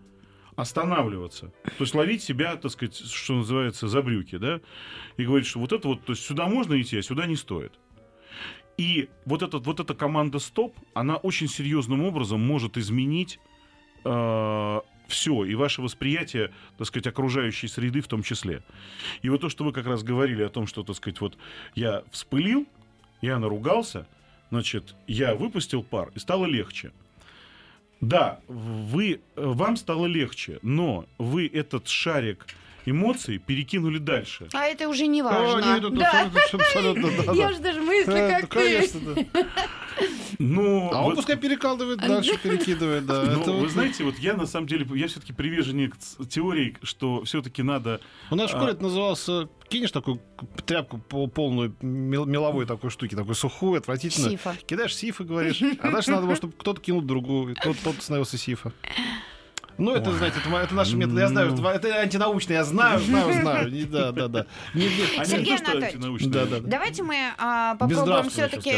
останавливаться. 0.55 1.47
То 1.63 1.79
есть 1.79 1.95
ловить 1.95 2.21
себя, 2.21 2.55
так 2.57 2.69
сказать, 2.69 2.95
что 2.95 3.33
называется, 3.33 3.87
за 3.87 4.03
брюки, 4.03 4.37
да, 4.37 4.61
и 5.17 5.25
говорить, 5.25 5.47
что 5.47 5.61
вот 5.61 5.73
это 5.73 5.87
вот, 5.87 6.05
то 6.05 6.11
есть 6.11 6.23
сюда 6.23 6.45
можно 6.45 6.79
идти, 6.79 6.99
а 6.99 7.01
сюда 7.01 7.25
не 7.25 7.35
стоит. 7.35 7.73
И 8.77 9.09
вот, 9.25 9.41
этот, 9.41 9.65
вот 9.65 9.79
эта 9.79 9.95
команда 9.95 10.37
«Стоп», 10.37 10.77
она 10.93 11.15
очень 11.15 11.47
серьезным 11.47 12.03
образом 12.03 12.39
может 12.39 12.77
изменить 12.77 13.39
все, 15.07 15.45
и 15.45 15.55
ваше 15.55 15.81
восприятие, 15.81 16.51
так 16.77 16.87
сказать, 16.87 17.07
окружающей 17.07 17.67
среды 17.67 18.01
в 18.01 18.07
том 18.07 18.23
числе. 18.23 18.63
И 19.21 19.29
вот 19.29 19.41
то, 19.41 19.49
что 19.49 19.63
вы 19.63 19.71
как 19.71 19.85
раз 19.85 20.03
говорили 20.03 20.43
о 20.43 20.49
том, 20.49 20.67
что, 20.67 20.83
так 20.83 20.95
сказать, 20.95 21.19
вот 21.21 21.37
я 21.75 22.03
вспылил, 22.11 22.67
я 23.25 23.39
наругался, 23.39 24.05
значит, 24.51 24.95
я 25.07 25.35
выпустил 25.35 25.83
пар, 25.83 26.11
и 26.15 26.19
стало 26.19 26.45
легче. 26.45 26.91
Да, 28.01 28.39
вы, 28.47 29.21
вам 29.35 29.77
стало 29.77 30.05
легче, 30.05 30.59
но 30.61 31.05
вы 31.17 31.47
этот 31.47 31.87
шарик 31.87 32.45
эмоций 32.85 33.39
перекинули 33.39 33.97
дальше. 33.97 34.47
А 34.53 34.65
это 34.65 34.87
уже 34.87 35.07
не 35.07 35.21
О, 35.21 35.25
важно. 35.25 35.65
нет, 35.73 35.83
это 35.85 35.89
Да. 35.89 36.21
абсолютно, 36.25 36.59
абсолютно, 36.59 37.03
да, 37.25 37.33
Я 37.33 37.47
да. 37.47 37.51
уже 37.53 37.59
даже 37.59 37.81
мысли, 37.81 38.13
Э, 38.13 38.41
как 38.41 38.53
ты. 38.53 38.89
да. 39.33 39.45
Но 40.39 40.89
А 40.93 40.99
он 40.99 41.05
вот- 41.05 41.15
пускай 41.15 41.37
перекалывает 41.37 41.99
дальше, 41.99 42.37
перекидывает, 42.41 43.05
да. 43.05 43.23
но 43.23 43.41
Это 43.41 43.51
вы 43.51 43.59
вот- 43.61 43.69
знаете, 43.71 44.03
вот 44.03 44.17
я 44.19 44.33
на 44.35 44.45
самом 44.45 44.67
деле, 44.67 44.85
я 44.95 45.07
все-таки 45.07 45.33
приверженник 45.33 45.95
теории, 46.29 46.77
что 46.83 47.23
все-таки 47.23 47.63
надо 47.63 48.01
У 48.31 48.35
нас 48.35 48.47
в 48.51 48.53
школе 48.55 48.67
А. 48.67 48.71
это 48.73 48.83
назывался, 48.83 49.49
кинешь 49.69 49.91
такую 49.91 50.21
тряпку 50.65 50.97
пол- 50.97 51.29
полную 51.29 51.75
мел- 51.81 52.25
меловой 52.25 52.65
такой 52.65 52.89
штуки, 52.89 53.15
такой 53.15 53.35
сухую, 53.35 53.77
отвратительно. 53.79 54.29
Сифа. 54.29 54.55
Кидаешь 54.65 54.95
сифа, 54.95 55.23
говоришь, 55.23 55.61
а 55.79 55.91
дальше 55.91 56.11
надо 56.11 56.25
было, 56.25 56.35
чтобы 56.35 56.53
кто-то 56.57 56.81
кинул 56.81 57.01
другую, 57.01 57.55
тот, 57.55 57.77
тот 57.83 57.95
становился 58.01 58.37
сифа. 58.37 58.73
Ну, 59.77 59.93
это, 59.93 60.11
знаете, 60.13 60.39
это, 60.39 60.55
это 60.55 60.73
наши 60.73 60.95
методы. 60.95 61.19
Я 61.21 61.27
знаю, 61.27 61.51
Ну. 61.55 61.67
это, 61.67 61.87
это 61.87 61.99
антинаучно, 62.01 62.53
я 62.53 62.63
знаю, 62.63 62.99
знаю, 62.99 63.33
знаю. 63.41 63.71
Не- 63.71 63.83
Да, 63.83 64.11
да, 64.11 64.27
да. 64.27 64.45
Не- 64.73 64.85
не- 64.85 65.17
Они 65.17 65.25
Сергей 65.25 65.51
не 65.53 65.57
Анатольевич. 65.57 65.93
антинаучные. 65.95 66.31
Да, 66.31 66.45
да, 66.45 66.59
да. 66.59 66.67
Давайте 66.67 67.03
мы 67.03 67.17
а, 67.37 67.75
попробуем 67.75 68.29
все-таки 68.29 68.73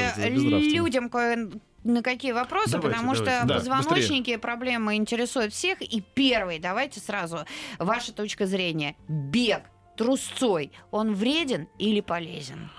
людям 0.74 1.10
кое- 1.10 1.52
на 1.84 2.02
какие 2.02 2.32
вопросы, 2.34 2.72
Давайте, 2.72 2.98
потому 2.98 3.14
давайте. 3.16 3.38
что 3.40 3.48
Да, 3.48 3.54
позвоночники 3.56 4.36
проблемы 4.38 4.96
интересуют 4.96 5.54
всех. 5.54 5.82
И 5.82 6.02
первый, 6.16 6.60
давайте 6.60 7.00
сразу, 7.00 7.40
ваша 7.80 8.12
точка 8.14 8.46
зрения. 8.46 8.96
Бег 9.08 9.62
трусцой, 9.96 10.72
он 10.92 11.14
вреден 11.14 11.68
или 11.80 12.02
полезен? 12.02 12.70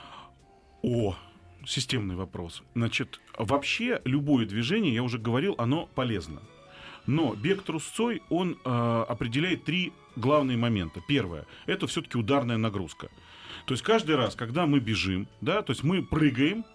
О, 0.83 1.17
системный 1.67 2.17
вопрос. 2.17 2.63
Значит, 2.75 3.21
вообще 3.39 4.01
любое 4.05 4.47
движение, 4.47 4.95
я 4.95 5.03
уже 5.03 5.19
говорил, 5.19 5.55
оно 5.59 5.87
полезно. 5.87 6.41
Но 7.09 7.35
бег 7.35 7.63
трусцой, 7.63 8.23
он 8.29 8.59
э, 8.63 9.05
определяет 9.09 9.65
три 9.65 9.95
главные 10.15 10.59
момента. 10.59 11.01
Первое, 11.09 11.47
это 11.65 11.87
все-таки 11.87 12.19
ударная 12.19 12.59
нагрузка. 12.59 13.09
То 13.65 13.73
есть 13.73 13.83
каждый 13.83 14.15
раз, 14.15 14.35
когда 14.35 14.67
мы 14.67 14.79
бежим, 14.79 15.27
да, 15.41 15.63
то 15.63 15.73
есть 15.73 15.83
мы 15.83 16.03
прыгаем 16.03 16.67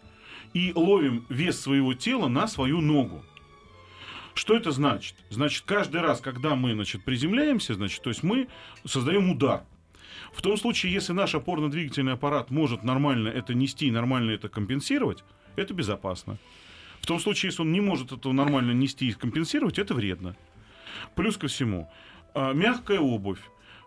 и 0.56 0.74
ловим 0.74 1.24
вес 1.30 1.60
своего 1.62 1.94
тела 1.94 2.30
на 2.30 2.48
свою 2.48 2.82
ногу. 2.82 3.24
Что 4.34 4.56
это 4.58 4.72
значит? 4.72 5.16
Значит, 5.30 5.66
каждый 5.68 6.02
раз, 6.02 6.20
когда 6.20 6.56
мы 6.56 6.74
значит, 6.74 7.04
приземляемся, 7.06 7.76
значит, 7.76 8.02
то 8.02 8.10
есть 8.10 8.24
мы 8.24 8.48
создаем 8.86 9.30
удар. 9.30 9.64
В 10.34 10.42
том 10.42 10.58
случае, 10.58 10.94
если 10.94 11.14
наш 11.14 11.36
опорно-двигательный 11.36 12.14
аппарат 12.14 12.50
может 12.50 12.84
нормально 12.84 13.28
это 13.28 13.54
нести 13.54 13.86
и 13.86 13.92
нормально 13.92 14.32
это 14.32 14.50
компенсировать, 14.50 15.24
это 15.56 15.76
безопасно. 15.76 16.40
В 17.04 17.06
том 17.06 17.20
случае, 17.20 17.50
если 17.50 17.64
он 17.64 17.74
не 17.74 17.82
может 17.82 18.14
этого 18.14 18.32
нормально 18.32 18.72
нести 18.72 19.10
и 19.10 19.12
компенсировать, 19.12 19.78
это 19.78 19.94
вредно. 19.94 20.38
Плюс 21.16 21.36
ко 21.36 21.48
всему, 21.48 21.92
а, 22.34 22.54
мягкая 22.54 23.02
обувь, 23.02 23.42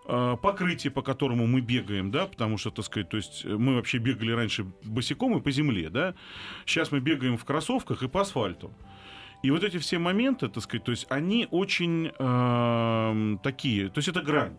а, 0.04 0.36
покрытие, 0.36 0.90
по 0.90 1.00
которому 1.00 1.46
мы 1.46 1.62
бегаем, 1.62 2.10
да, 2.10 2.26
потому 2.26 2.58
что, 2.58 2.70
так 2.70 2.84
сказать, 2.84 3.08
то 3.08 3.16
есть 3.16 3.46
мы 3.46 3.76
вообще 3.76 3.96
бегали 3.96 4.32
раньше 4.32 4.66
босиком 4.84 5.34
и 5.38 5.40
по 5.40 5.50
земле, 5.50 5.88
да, 5.88 6.14
сейчас 6.66 6.92
мы 6.92 7.00
бегаем 7.00 7.38
в 7.38 7.44
кроссовках 7.46 8.02
и 8.02 8.08
по 8.08 8.20
асфальту. 8.20 8.70
И 9.42 9.50
вот 9.50 9.64
эти 9.64 9.78
все 9.78 9.98
моменты, 9.98 10.48
так 10.48 10.62
сказать, 10.62 10.84
то 10.84 10.90
есть 10.90 11.06
они 11.08 11.48
очень 11.50 12.12
эм, 12.18 13.38
такие, 13.42 13.88
то 13.88 13.96
есть 13.96 14.08
это 14.08 14.20
грань. 14.20 14.58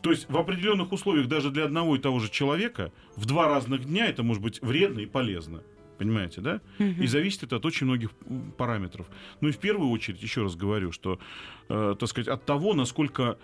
То 0.00 0.10
есть 0.10 0.28
в 0.28 0.36
определенных 0.36 0.90
условиях 0.90 1.28
даже 1.28 1.50
для 1.50 1.66
одного 1.66 1.94
и 1.94 2.00
того 2.00 2.18
же 2.18 2.28
человека 2.28 2.90
в 3.14 3.24
два 3.26 3.46
разных 3.46 3.84
дня 3.84 4.08
это 4.08 4.24
может 4.24 4.42
быть 4.42 4.60
вредно 4.62 4.98
и 4.98 5.06
полезно. 5.06 5.62
Понимаете, 6.02 6.40
да? 6.40 6.60
И 6.78 7.06
зависит 7.06 7.44
это 7.44 7.56
от 7.56 7.64
очень 7.64 7.86
многих 7.86 8.10
параметров. 8.56 9.06
Ну 9.40 9.48
и 9.48 9.52
в 9.52 9.58
первую 9.58 9.90
очередь, 9.90 10.20
еще 10.20 10.42
раз 10.42 10.56
говорю, 10.56 10.90
что, 10.90 11.20
э, 11.68 11.94
так 11.98 12.08
сказать, 12.08 12.26
от 12.26 12.44
того, 12.44 12.74
насколько... 12.74 13.38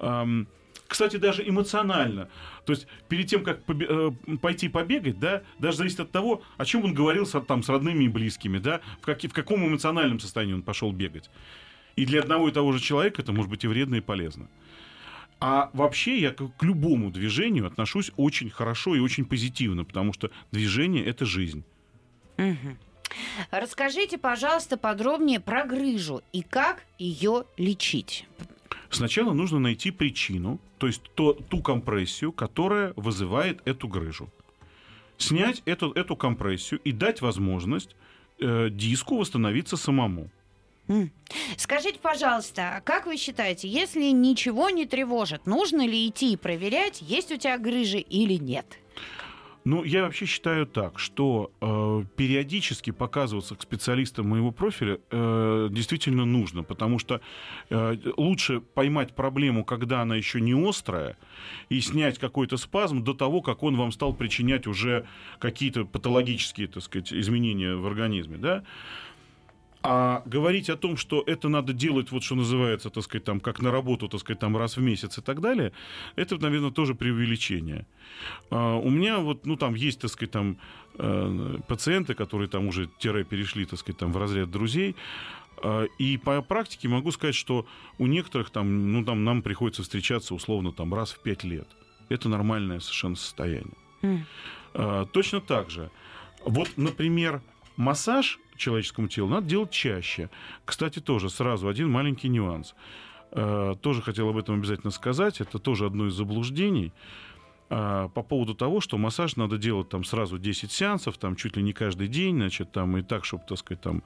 эм, 0.00 0.48
кстати, 0.88 1.18
даже 1.18 1.48
эмоционально. 1.48 2.28
То 2.66 2.72
есть 2.72 2.88
перед 3.08 3.28
тем, 3.28 3.44
как 3.44 3.64
побе- 3.64 4.12
э, 4.28 4.36
пойти 4.38 4.68
побегать, 4.68 5.20
да, 5.20 5.42
даже 5.60 5.76
зависит 5.76 6.00
от 6.00 6.10
того, 6.10 6.42
о 6.56 6.64
чем 6.64 6.84
он 6.84 6.94
говорил 6.94 7.26
с, 7.26 7.40
там, 7.42 7.62
с 7.62 7.68
родными 7.68 8.04
и 8.04 8.08
близкими, 8.08 8.58
да, 8.58 8.80
в, 9.00 9.06
каки- 9.06 9.28
в 9.28 9.32
каком 9.32 9.64
эмоциональном 9.64 10.18
состоянии 10.18 10.54
он 10.54 10.62
пошел 10.62 10.90
бегать. 10.90 11.30
И 11.94 12.04
для 12.06 12.20
одного 12.20 12.48
и 12.48 12.52
того 12.52 12.72
же 12.72 12.80
человека 12.80 13.22
это 13.22 13.32
может 13.32 13.50
быть 13.50 13.62
и 13.62 13.68
вредно, 13.68 13.96
и 13.96 14.00
полезно. 14.00 14.48
А 15.38 15.70
вообще 15.72 16.18
я 16.18 16.32
к 16.32 16.62
любому 16.64 17.10
движению 17.10 17.66
отношусь 17.66 18.10
очень 18.16 18.50
хорошо 18.50 18.96
и 18.96 18.98
очень 18.98 19.24
позитивно, 19.24 19.84
потому 19.84 20.12
что 20.12 20.30
движение 20.52 21.04
это 21.04 21.24
жизнь. 21.24 21.62
Мгм. 22.40 22.78
Расскажите, 23.50 24.16
пожалуйста, 24.16 24.76
подробнее 24.76 25.40
про 25.40 25.64
грыжу 25.64 26.22
и 26.32 26.42
как 26.42 26.84
ее 26.98 27.44
лечить. 27.56 28.26
Сначала 28.88 29.32
нужно 29.32 29.58
найти 29.58 29.90
причину, 29.90 30.58
то 30.78 30.86
есть 30.86 31.02
то, 31.14 31.32
ту 31.32 31.62
компрессию, 31.62 32.32
которая 32.32 32.92
вызывает 32.96 33.60
эту 33.66 33.88
грыжу. 33.88 34.28
Снять 35.18 35.62
эту, 35.66 35.92
эту 35.92 36.16
компрессию 36.16 36.80
и 36.82 36.92
дать 36.92 37.20
возможность 37.20 37.94
э, 38.40 38.68
диску 38.70 39.18
восстановиться 39.18 39.76
самому. 39.76 40.30
Скажите, 41.56 42.00
пожалуйста, 42.00 42.82
как 42.84 43.06
вы 43.06 43.16
считаете, 43.16 43.68
если 43.68 44.10
ничего 44.10 44.70
не 44.70 44.86
тревожит, 44.86 45.46
нужно 45.46 45.86
ли 45.86 46.08
идти 46.08 46.32
и 46.32 46.36
проверять, 46.36 47.00
есть 47.00 47.30
у 47.30 47.36
тебя 47.36 47.58
грыжи 47.58 47.98
или 47.98 48.34
нет? 48.34 48.66
Ну, 49.64 49.84
я 49.84 50.02
вообще 50.02 50.24
считаю 50.24 50.66
так, 50.66 50.98
что 50.98 51.52
э, 51.60 52.04
периодически 52.16 52.92
показываться 52.92 53.54
к 53.54 53.62
специалистам 53.62 54.28
моего 54.28 54.52
профиля 54.52 55.00
э, 55.10 55.68
действительно 55.70 56.24
нужно, 56.24 56.62
потому 56.62 56.98
что 56.98 57.20
э, 57.68 57.96
лучше 58.16 58.60
поймать 58.60 59.14
проблему, 59.14 59.64
когда 59.64 60.00
она 60.00 60.16
еще 60.16 60.40
не 60.40 60.54
острая, 60.54 61.18
и 61.68 61.78
снять 61.80 62.18
какой-то 62.18 62.56
спазм 62.56 63.04
до 63.04 63.12
того, 63.12 63.42
как 63.42 63.62
он 63.62 63.76
вам 63.76 63.92
стал 63.92 64.14
причинять 64.14 64.66
уже 64.66 65.06
какие-то 65.38 65.84
патологические, 65.84 66.66
так 66.68 66.82
сказать, 66.82 67.12
изменения 67.12 67.74
в 67.74 67.86
организме, 67.86 68.38
да. 68.38 68.64
А 69.82 70.22
говорить 70.26 70.68
о 70.68 70.76
том, 70.76 70.98
что 70.98 71.22
это 71.26 71.48
надо 71.48 71.72
делать, 71.72 72.10
вот 72.12 72.22
что 72.22 72.34
называется, 72.34 72.90
так 72.90 73.02
сказать, 73.02 73.24
там, 73.24 73.40
как 73.40 73.62
на 73.62 73.70
работу, 73.70 74.08
так 74.08 74.20
сказать, 74.20 74.38
там, 74.38 74.56
раз 74.56 74.76
в 74.76 74.82
месяц 74.82 75.16
и 75.16 75.22
так 75.22 75.40
далее, 75.40 75.72
это, 76.16 76.36
наверное, 76.36 76.70
тоже 76.70 76.94
преувеличение. 76.94 77.86
А, 78.50 78.76
у 78.76 78.90
меня 78.90 79.20
вот, 79.20 79.46
ну, 79.46 79.56
там 79.56 79.74
есть, 79.74 80.00
так 80.00 80.10
сказать, 80.10 80.32
там, 80.32 80.58
э, 80.98 81.58
пациенты, 81.66 82.12
которые 82.14 82.48
там 82.48 82.68
уже 82.68 82.90
тире 82.98 83.24
перешли, 83.24 83.64
так 83.64 83.78
сказать, 83.78 83.98
там, 83.98 84.12
в 84.12 84.18
разряд 84.18 84.50
друзей, 84.50 84.96
А, 85.62 85.84
и 85.98 86.16
по 86.18 86.42
практике 86.42 86.88
могу 86.88 87.10
сказать, 87.12 87.34
что 87.34 87.66
у 87.98 88.06
некоторых 88.06 88.50
там, 88.50 88.92
ну, 88.92 89.04
там, 89.04 89.24
нам 89.24 89.42
приходится 89.42 89.82
встречаться, 89.82 90.34
условно, 90.34 90.72
там, 90.72 90.92
раз 90.94 91.12
в 91.12 91.20
пять 91.20 91.44
лет. 91.44 91.68
Это 92.08 92.28
нормальное 92.28 92.80
совершенно 92.80 93.16
состояние. 93.16 93.74
А, 94.74 95.06
Точно 95.06 95.40
так 95.40 95.70
же. 95.70 95.90
Вот, 96.44 96.68
например, 96.76 97.42
массаж 97.76 98.38
человеческому 98.60 99.08
телу 99.08 99.28
надо 99.28 99.46
делать 99.46 99.70
чаще. 99.70 100.30
Кстати, 100.64 101.00
тоже 101.00 101.30
сразу 101.30 101.68
один 101.68 101.90
маленький 101.90 102.28
нюанс. 102.28 102.74
Э, 103.32 103.74
Тоже 103.80 104.02
хотел 104.02 104.28
об 104.28 104.36
этом 104.36 104.56
обязательно 104.56 104.90
сказать. 104.90 105.40
Это 105.40 105.58
тоже 105.58 105.86
одно 105.86 106.06
из 106.06 106.14
заблуждений 106.14 106.92
а, 107.72 108.08
по 108.08 108.22
поводу 108.24 108.54
того, 108.54 108.80
что 108.80 108.98
массаж 108.98 109.36
надо 109.36 109.56
делать 109.56 109.88
там 109.88 110.02
сразу 110.02 110.38
10 110.38 110.72
сеансов, 110.72 111.16
там 111.18 111.36
чуть 111.36 111.56
ли 111.56 111.62
не 111.62 111.72
каждый 111.72 112.08
день, 112.08 112.34
значит, 112.34 112.72
там 112.72 112.96
и 112.96 113.02
так, 113.02 113.24
чтобы, 113.24 113.44
так 113.46 113.58
сказать, 113.58 113.80
там... 113.80 114.02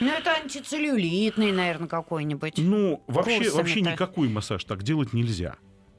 Ну, 0.00 0.08
это 0.08 0.34
антицеллюлитный, 0.34 1.50
наверное, 1.50 1.88
какой-нибудь. 1.88 2.54
Ну, 2.58 3.02
вообще, 3.06 3.50
вообще 3.50 3.80
никакой 3.80 4.28
массаж 4.28 4.64
так 4.64 4.82
делать 4.82 5.14
нельзя. 5.14 5.56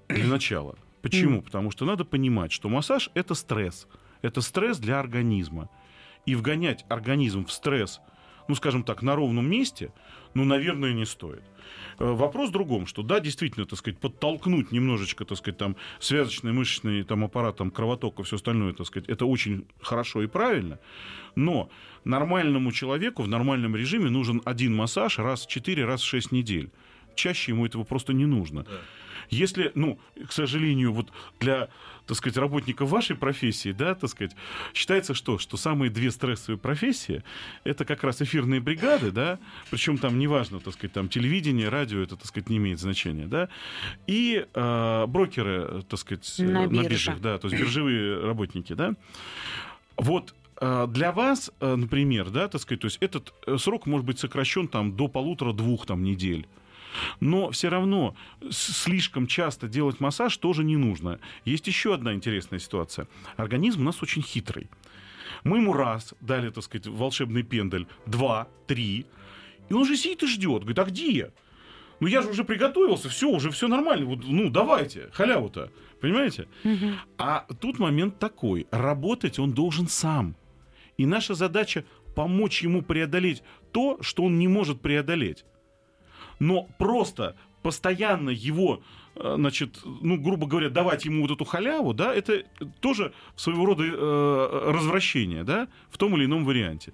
Для 0.09 0.27
начала. 0.27 0.75
Почему? 1.01 1.41
Потому 1.41 1.71
что 1.71 1.85
надо 1.85 2.05
понимать, 2.05 2.51
что 2.51 2.69
массаж– 2.69 3.09
это 3.15 3.33
стресс. 3.33 3.87
Это 4.21 4.41
стресс 4.41 4.77
для 4.77 4.99
организма. 4.99 5.69
И 6.25 6.35
вгонять 6.35 6.85
организм 6.89 7.45
в 7.45 7.51
стресс, 7.51 7.99
ну, 8.47 8.55
скажем 8.55 8.83
так, 8.83 9.01
на 9.01 9.15
ровном 9.15 9.49
месте, 9.49 9.91
ну, 10.33 10.45
наверное, 10.45 10.93
не 10.93 11.05
стоит. 11.05 11.43
Э, 11.99 12.11
Вопрос 12.11 12.49
в 12.49 12.51
другом, 12.51 12.85
что 12.85 13.03
да, 13.03 13.19
действительно, 13.19 13.65
так 13.65 13.79
сказать, 13.79 13.99
подтолкнуть 13.99 14.71
немножечко, 14.71 15.25
так 15.25 15.37
сказать, 15.37 15.57
там, 15.57 15.75
связочный, 15.99 16.51
мышечный 16.51 17.03
там, 17.03 17.23
аппарат, 17.23 17.57
там, 17.57 17.71
кровоток 17.71 18.19
и 18.19 18.23
все 18.23 18.35
остальное, 18.35 18.73
так 18.73 18.87
сказать, 18.87 19.09
это 19.09 19.25
очень 19.25 19.65
хорошо 19.81 20.21
и 20.23 20.27
правильно, 20.27 20.79
но 21.35 21.69
нормальному 22.03 22.71
человеку 22.71 23.23
в 23.23 23.27
нормальном 23.27 23.75
режиме 23.75 24.09
нужен 24.09 24.41
один 24.45 24.75
массаж 24.75 25.19
раз 25.19 25.45
в 25.45 25.49
4, 25.49 25.85
раз 25.85 26.01
в 26.01 26.05
6 26.05 26.31
недель. 26.31 26.71
Чаще 27.15 27.51
ему 27.51 27.65
этого 27.65 27.83
просто 27.83 28.13
не 28.13 28.25
нужно. 28.25 28.65
Если, 29.31 29.71
ну, 29.75 29.97
к 30.27 30.31
сожалению, 30.33 30.91
вот 30.91 31.09
для, 31.39 31.69
так 32.05 32.17
сказать, 32.17 32.37
работников 32.37 32.89
вашей 32.89 33.15
профессии, 33.15 33.71
да, 33.71 33.95
так 33.95 34.09
сказать, 34.09 34.35
считается 34.73 35.13
что? 35.13 35.37
Что 35.37 35.55
самые 35.55 35.89
две 35.89 36.11
стрессовые 36.11 36.59
профессии 36.59 37.23
это 37.63 37.85
как 37.85 38.03
раз 38.03 38.21
эфирные 38.21 38.59
бригады, 38.59 39.11
да, 39.11 39.39
причем 39.69 39.97
там 39.97 40.19
неважно, 40.19 40.59
так 40.59 40.73
сказать, 40.73 40.91
там 40.91 41.07
телевидение, 41.07 41.69
радио, 41.69 42.01
это, 42.01 42.17
так 42.17 42.25
сказать, 42.25 42.49
не 42.49 42.57
имеет 42.57 42.79
значения, 42.79 43.25
да, 43.25 43.47
и 44.05 44.45
э, 44.53 45.05
брокеры, 45.07 45.83
так 45.83 45.99
сказать, 45.99 46.35
э, 46.37 46.43
На 46.43 46.67
на, 46.67 46.83
биржах, 46.83 47.21
да, 47.21 47.37
то 47.37 47.47
есть 47.47 47.57
биржевые 47.57 48.19
работники, 48.25 48.73
да. 48.73 48.95
Вот 49.95 50.35
э, 50.59 50.87
для 50.89 51.13
вас, 51.13 51.51
э, 51.61 51.75
например, 51.75 52.31
да, 52.31 52.49
так 52.49 52.59
сказать, 52.59 52.81
то 52.81 52.87
есть 52.87 52.97
этот 52.99 53.33
э, 53.47 53.57
срок 53.57 53.85
может 53.85 54.05
быть 54.05 54.19
сокращен 54.19 54.67
там 54.67 54.97
до 54.97 55.07
полутора-двух 55.07 55.85
там 55.85 56.03
недель. 56.03 56.47
Но 57.19 57.51
все 57.51 57.69
равно 57.69 58.15
слишком 58.49 59.27
часто 59.27 59.67
делать 59.67 59.99
массаж 59.99 60.35
тоже 60.37 60.63
не 60.63 60.77
нужно. 60.77 61.19
Есть 61.45 61.67
еще 61.67 61.93
одна 61.93 62.13
интересная 62.13 62.59
ситуация. 62.59 63.07
Организм 63.37 63.81
у 63.81 63.85
нас 63.85 64.01
очень 64.01 64.21
хитрый. 64.21 64.69
Мы 65.43 65.57
ему 65.57 65.73
раз 65.73 66.13
дали, 66.21 66.49
так 66.49 66.63
сказать, 66.63 66.87
волшебный 66.87 67.43
пендель, 67.43 67.87
два, 68.05 68.47
три, 68.67 69.05
и 69.69 69.73
он 69.73 69.85
же 69.85 69.95
сидит 69.95 70.23
и 70.23 70.27
ждет. 70.27 70.63
Говорит, 70.63 70.79
а 70.79 70.83
где 70.83 71.11
я? 71.11 71.29
Ну 72.01 72.07
я 72.07 72.21
же 72.21 72.29
уже 72.29 72.43
приготовился, 72.43 73.09
все, 73.09 73.29
уже 73.29 73.51
все 73.51 73.67
нормально. 73.67 74.05
Вот, 74.05 74.19
ну 74.23 74.49
давайте, 74.49 75.09
халяву-то. 75.13 75.71
Понимаете? 76.01 76.47
А 77.17 77.45
тут 77.59 77.79
момент 77.79 78.19
такой. 78.19 78.67
Работать 78.71 79.39
он 79.39 79.53
должен 79.53 79.87
сам. 79.87 80.35
И 80.97 81.05
наша 81.05 81.35
задача 81.35 81.85
помочь 82.15 82.63
ему 82.63 82.81
преодолеть 82.81 83.43
то, 83.71 83.97
что 84.01 84.23
он 84.23 84.39
не 84.39 84.47
может 84.47 84.81
преодолеть. 84.81 85.45
Но 86.41 86.67
просто 86.79 87.35
постоянно 87.61 88.31
его, 88.31 88.81
э, 89.15 89.35
значит, 89.37 89.81
ну, 89.83 90.17
грубо 90.17 90.47
говоря, 90.47 90.71
давать 90.71 91.05
ему 91.05 91.21
вот 91.21 91.29
эту 91.29 91.45
халяву, 91.45 91.93
да, 91.93 92.11
это 92.15 92.43
тоже 92.79 93.13
своего 93.35 93.63
рода 93.63 93.83
э, 93.85 94.71
развращение, 94.71 95.43
да, 95.43 95.67
в 95.91 95.99
том 95.99 96.17
или 96.17 96.25
ином 96.25 96.43
варианте. 96.43 96.93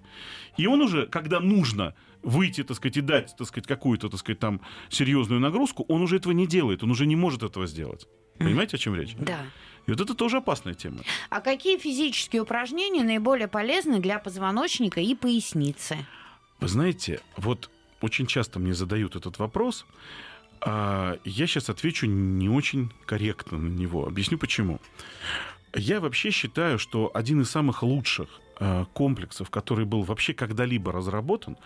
И 0.58 0.68
он 0.68 0.82
уже, 0.82 1.06
когда 1.06 1.40
нужно 1.40 1.96
выйти, 2.24 2.66
так 2.66 2.76
сказать, 2.76 2.98
и 2.98 3.02
дать, 3.02 3.36
так 3.38 3.48
сказать, 3.48 3.68
какую-то, 3.68 4.10
так 4.10 4.20
сказать, 4.20 4.40
там 4.40 4.60
серьезную 4.90 5.40
нагрузку, 5.40 5.86
он 5.88 6.02
уже 6.02 6.18
этого 6.18 6.34
не 6.34 6.46
делает, 6.46 6.84
он 6.84 6.92
уже 6.92 7.06
не 7.06 7.16
может 7.16 7.42
этого 7.42 7.68
сделать. 7.68 8.06
Понимаете, 8.38 8.76
о 8.76 8.80
чем 8.80 8.96
речь? 8.96 9.16
Да. 9.18 9.46
И 9.86 9.92
вот 9.92 10.02
это 10.02 10.14
тоже 10.14 10.38
опасная 10.38 10.74
тема. 10.74 10.98
А 11.30 11.40
какие 11.40 11.78
физические 11.78 12.42
упражнения 12.42 13.04
наиболее 13.06 13.48
полезны 13.48 14.02
для 14.02 14.20
позвоночника 14.20 15.00
и 15.00 15.16
поясницы? 15.16 16.06
Вы 16.60 16.68
знаете, 16.68 17.22
вот 17.38 17.70
очень 18.02 18.28
часто 18.28 18.60
мне 18.60 18.74
задают 18.74 19.16
этот 19.16 19.40
вопрос. 19.40 19.86
а 20.62 21.18
я 21.24 21.48
сейчас 21.48 21.70
отвечу 21.70 22.08
не 22.08 22.50
очень 22.50 22.92
корректно 23.06 23.58
на 23.58 23.68
него. 23.68 24.08
Объясню 24.08 24.38
почему. 24.38 24.80
Я 25.76 26.00
вообще 26.00 26.32
считаю, 26.32 26.80
что 26.80 27.12
один 27.14 27.42
из 27.42 27.52
самых 27.52 27.84
лучших 27.84 28.30
э, 28.60 28.86
комплексов, 28.94 29.50
который 29.50 29.86
был 29.86 30.02
вообще 30.02 30.34
когда-либо 30.34 30.92
разработан, 30.92 31.58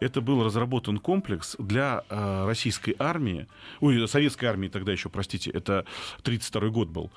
это 0.00 0.20
был 0.20 0.44
разработан 0.44 0.98
комплекс 0.98 1.56
для 1.58 2.04
э, 2.10 2.44
российской 2.46 2.94
армии, 2.98 3.46
ой, 3.80 4.06
советской 4.08 4.46
армии 4.46 4.68
тогда 4.68 4.92
еще, 4.92 5.08
простите, 5.08 5.50
это 5.50 5.86
32 6.22 6.68
год 6.68 6.88
был, 6.88 7.10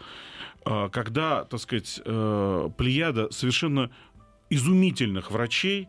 когда, 0.63 1.43
так 1.45 1.59
сказать, 1.59 2.01
э, 2.05 2.69
плеяда 2.77 3.31
совершенно 3.31 3.89
изумительных 4.49 5.31
врачей, 5.31 5.87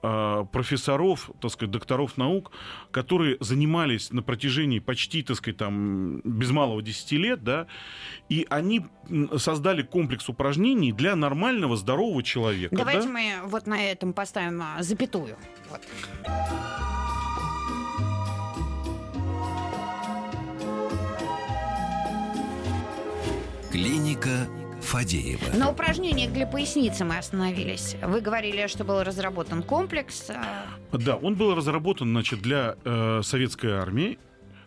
профессоров, 0.00 1.30
так 1.40 1.50
сказать, 1.50 1.72
докторов 1.72 2.16
наук, 2.16 2.52
которые 2.90 3.36
занимались 3.40 4.12
на 4.12 4.22
протяжении 4.22 4.78
почти, 4.78 5.22
так 5.22 5.36
сказать, 5.36 5.56
там, 5.56 6.20
без 6.20 6.50
малого 6.50 6.82
10 6.82 7.12
лет, 7.12 7.42
да, 7.42 7.66
и 8.28 8.46
они 8.48 8.86
создали 9.36 9.82
комплекс 9.82 10.28
упражнений 10.28 10.92
для 10.92 11.16
нормального, 11.16 11.76
здорового 11.76 12.22
человека. 12.22 12.76
Давайте 12.76 13.06
да? 13.06 13.12
мы 13.12 13.34
вот 13.44 13.66
на 13.66 13.82
этом 13.82 14.12
поставим 14.12 14.62
а, 14.62 14.82
запятую. 14.82 15.36
Вот. 15.70 15.80
Клиника 23.70 24.48
Фадеева. 24.88 25.54
На 25.54 25.70
упражнениях 25.70 26.32
для 26.32 26.46
поясницы 26.46 27.04
мы 27.04 27.18
остановились. 27.18 27.96
Вы 28.02 28.22
говорили, 28.22 28.66
что 28.68 28.84
был 28.84 29.02
разработан 29.02 29.62
комплекс. 29.62 30.30
а, 30.30 30.64
Да, 30.96 31.16
он 31.16 31.34
был 31.34 31.54
разработан, 31.54 32.08
значит, 32.08 32.40
для 32.40 32.74
э, 32.84 33.20
советской 33.22 33.72
армии. 33.72 34.18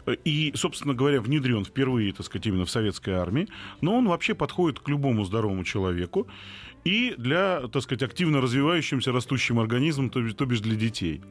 э, 0.05 0.15
И, 0.23 0.51
собственно 0.55 0.93
говоря, 0.93 1.21
внедрен 1.21 1.65
впервые, 1.65 2.13
так 2.13 2.25
сказать, 2.27 2.45
именно 2.45 2.65
в 2.65 2.69
советской 2.69 3.15
армии. 3.15 3.47
Но 3.81 3.95
он 3.97 4.07
вообще 4.07 4.35
подходит 4.35 4.79
к 4.79 4.87
любому 4.89 5.23
здоровому 5.25 5.63
человеку. 5.63 6.27
И 6.85 7.15
для, 7.17 7.61
так 7.73 7.81
сказать, 7.81 8.03
активно 8.03 8.41
развивающимся 8.41 9.11
растущим 9.11 9.59
организмом, 9.59 10.11
то, 10.11 10.19
бишь- 10.21 10.35
то 10.35 10.45
бишь 10.45 10.59
для 10.59 10.75
детей. 10.75 11.21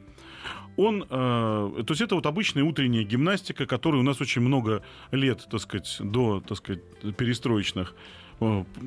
Он, 0.76 1.02
э, 1.02 1.06
то 1.08 1.90
есть 1.90 2.00
это 2.00 2.16
вот 2.16 2.26
обычная 2.26 2.64
утренняя 2.64 3.04
гимнастика, 3.04 3.66
которой 3.66 4.00
у 4.00 4.02
нас 4.04 4.20
очень 4.20 4.42
много 4.42 4.82
лет, 5.12 5.46
так 5.48 5.60
сказать, 5.60 5.96
до, 6.00 6.40
так 6.40 6.58
сказать, 6.58 6.80
перестроечных, 7.16 7.94
э, 7.94 7.96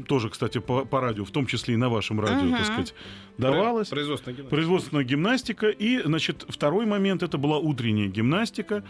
тоже, 0.08 0.30
кстати, 0.30 0.60
по, 0.60 0.86
по 0.86 1.00
радио, 1.00 1.26
в 1.26 1.32
том 1.32 1.46
числе 1.46 1.76
и 1.76 1.78
на 1.78 1.89
вашем 1.89 2.20
радио, 2.20 2.48
Мгм. 2.48 2.58
так 2.58 2.66
сказать, 2.66 2.96
давалось. 3.38 3.89
Производственная 3.89 4.36
гимнастика. 4.36 4.56
Производственная 4.56 5.04
гимнастика. 5.04 5.70
И, 5.70 6.02
значит, 6.02 6.46
второй 6.50 6.86
момент 6.86 7.24
это 7.24 7.38
была 7.38 7.58
утренняя 7.58 8.08
гимнастика. 8.08 8.84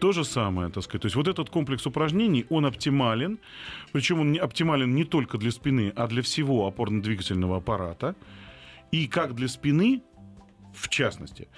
То 0.00 0.12
же 0.12 0.24
самое, 0.24 0.70
так 0.70 0.84
сказать. 0.84 1.02
То 1.02 1.06
есть 1.06 1.16
вот 1.16 1.28
этот 1.28 1.50
комплекс 1.50 1.86
упражнений, 1.86 2.46
он 2.50 2.66
оптимален. 2.66 3.38
Причем 3.92 4.20
он 4.20 4.38
оптимален 4.40 4.94
не 4.94 5.04
только 5.04 5.38
для 5.38 5.50
спины, 5.50 5.92
а 5.96 6.06
для 6.06 6.22
всего 6.22 6.66
опорно-двигательного 6.66 7.56
аппарата. 7.56 8.14
И 8.92 9.06
как 9.06 9.34
для 9.34 9.48
спины, 9.48 10.02
в 10.74 10.88
частности. 10.88 11.48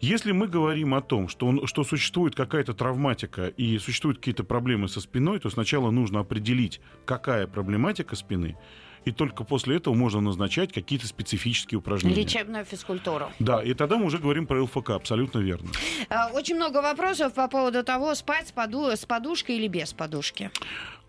Если 0.00 0.32
мы 0.32 0.48
говорим 0.48 0.94
о 0.94 1.00
том, 1.00 1.28
что, 1.28 1.46
он, 1.46 1.66
что 1.66 1.84
существует 1.84 2.34
какая-то 2.34 2.74
травматика 2.74 3.48
и 3.48 3.78
существуют 3.78 4.18
какие-то 4.18 4.44
проблемы 4.44 4.88
со 4.88 5.00
спиной, 5.00 5.38
то 5.40 5.50
сначала 5.50 5.90
нужно 5.90 6.20
определить, 6.20 6.80
какая 7.04 7.46
проблематика 7.46 8.16
спины, 8.16 8.56
и 9.04 9.12
только 9.12 9.44
после 9.44 9.76
этого 9.76 9.94
можно 9.94 10.20
назначать 10.20 10.72
какие-то 10.72 11.06
специфические 11.06 11.78
упражнения. 11.78 12.16
Лечебную 12.16 12.64
физкультуру. 12.64 13.26
Да, 13.38 13.62
и 13.62 13.74
тогда 13.74 13.96
мы 13.96 14.06
уже 14.06 14.18
говорим 14.18 14.46
про 14.46 14.62
ЛФК, 14.62 14.90
абсолютно 14.90 15.38
верно. 15.40 15.70
А, 16.08 16.28
Очень 16.32 16.56
много 16.56 16.80
вопросов 16.82 17.34
по 17.34 17.48
поводу 17.48 17.84
того, 17.84 18.14
спать 18.14 18.48
с, 18.48 18.52
поду- 18.52 18.90
с 18.90 19.04
подушкой 19.04 19.56
или 19.56 19.68
без 19.68 19.92
подушки. 19.92 20.50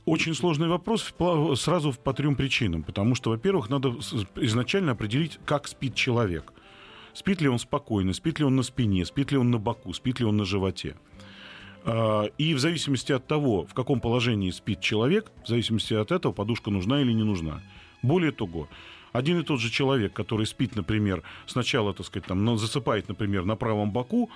Очень 0.05 0.35
сложный 0.35 0.67
вопрос 0.67 1.13
сразу 1.59 1.91
по 1.93 2.13
трем 2.13 2.35
причинам. 2.35 2.83
Потому 2.83 3.15
что, 3.15 3.31
во-первых, 3.31 3.69
надо 3.69 3.95
изначально 4.35 4.91
определить, 4.91 5.39
как 5.45 5.67
спит 5.67 5.95
человек. 5.95 6.53
Спит 7.15 7.41
ли 7.41 7.47
он 7.47 7.59
спокойно, 7.59 8.13
спит 8.13 8.39
ли 8.39 8.45
он 8.45 8.55
на 8.57 8.63
спине, 8.63 9.05
спит 9.05 9.31
ли 9.31 9.37
он 9.37 9.49
на 9.49 9.57
боку, 9.57 9.93
спит 9.93 10.19
ли 10.19 10.25
он 10.25 10.35
на 10.37 10.43
животе. 10.45 10.95
А, 11.85 12.25
И 12.37 12.53
в 12.53 12.59
зависимости 12.59 13.13
от 13.13 13.25
того, 13.25 13.65
в 13.65 13.73
каком 13.73 13.99
положении 14.01 14.51
спит 14.51 14.81
человек, 14.81 15.31
в 15.43 15.47
зависимости 15.47 15.93
от 15.93 16.11
этого 16.11 16.33
подушка 16.33 16.71
нужна 16.71 17.01
или 17.01 17.13
не 17.13 17.23
нужна. 17.23 17.61
Более 18.03 18.31
того, 18.31 18.67
один 19.13 19.39
и 19.39 19.43
тот 19.43 19.61
же 19.61 19.69
человек, 19.71 20.11
который 20.11 20.45
спит, 20.45 20.75
например, 20.75 21.23
сначала, 21.47 21.93
так 21.93 22.05
сказать, 22.05 22.27
там, 22.27 22.57
засыпает, 22.57 23.07
например, 23.07 23.45
на 23.45 23.55
правом 23.55 23.91
боку, 23.91 24.29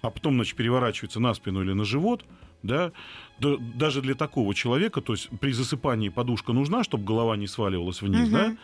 а 0.00 0.10
потом, 0.10 0.34
значит, 0.34 0.56
переворачивается 0.56 1.20
на 1.20 1.34
спину 1.34 1.62
или 1.62 1.72
на 1.74 1.84
живот, 1.84 2.24
да, 2.62 2.92
да, 3.40 3.56
даже 3.74 4.00
для 4.00 4.14
такого 4.14 4.54
человека, 4.54 5.00
то 5.02 5.12
есть 5.12 5.28
при 5.40 5.52
засыпании 5.52 6.08
подушка 6.08 6.52
нужна, 6.52 6.82
чтобы 6.82 7.04
голова 7.04 7.36
не 7.36 7.46
сваливалась 7.46 8.00
вниз, 8.00 8.28
Мгм. 8.28 8.32
да, 8.32 8.56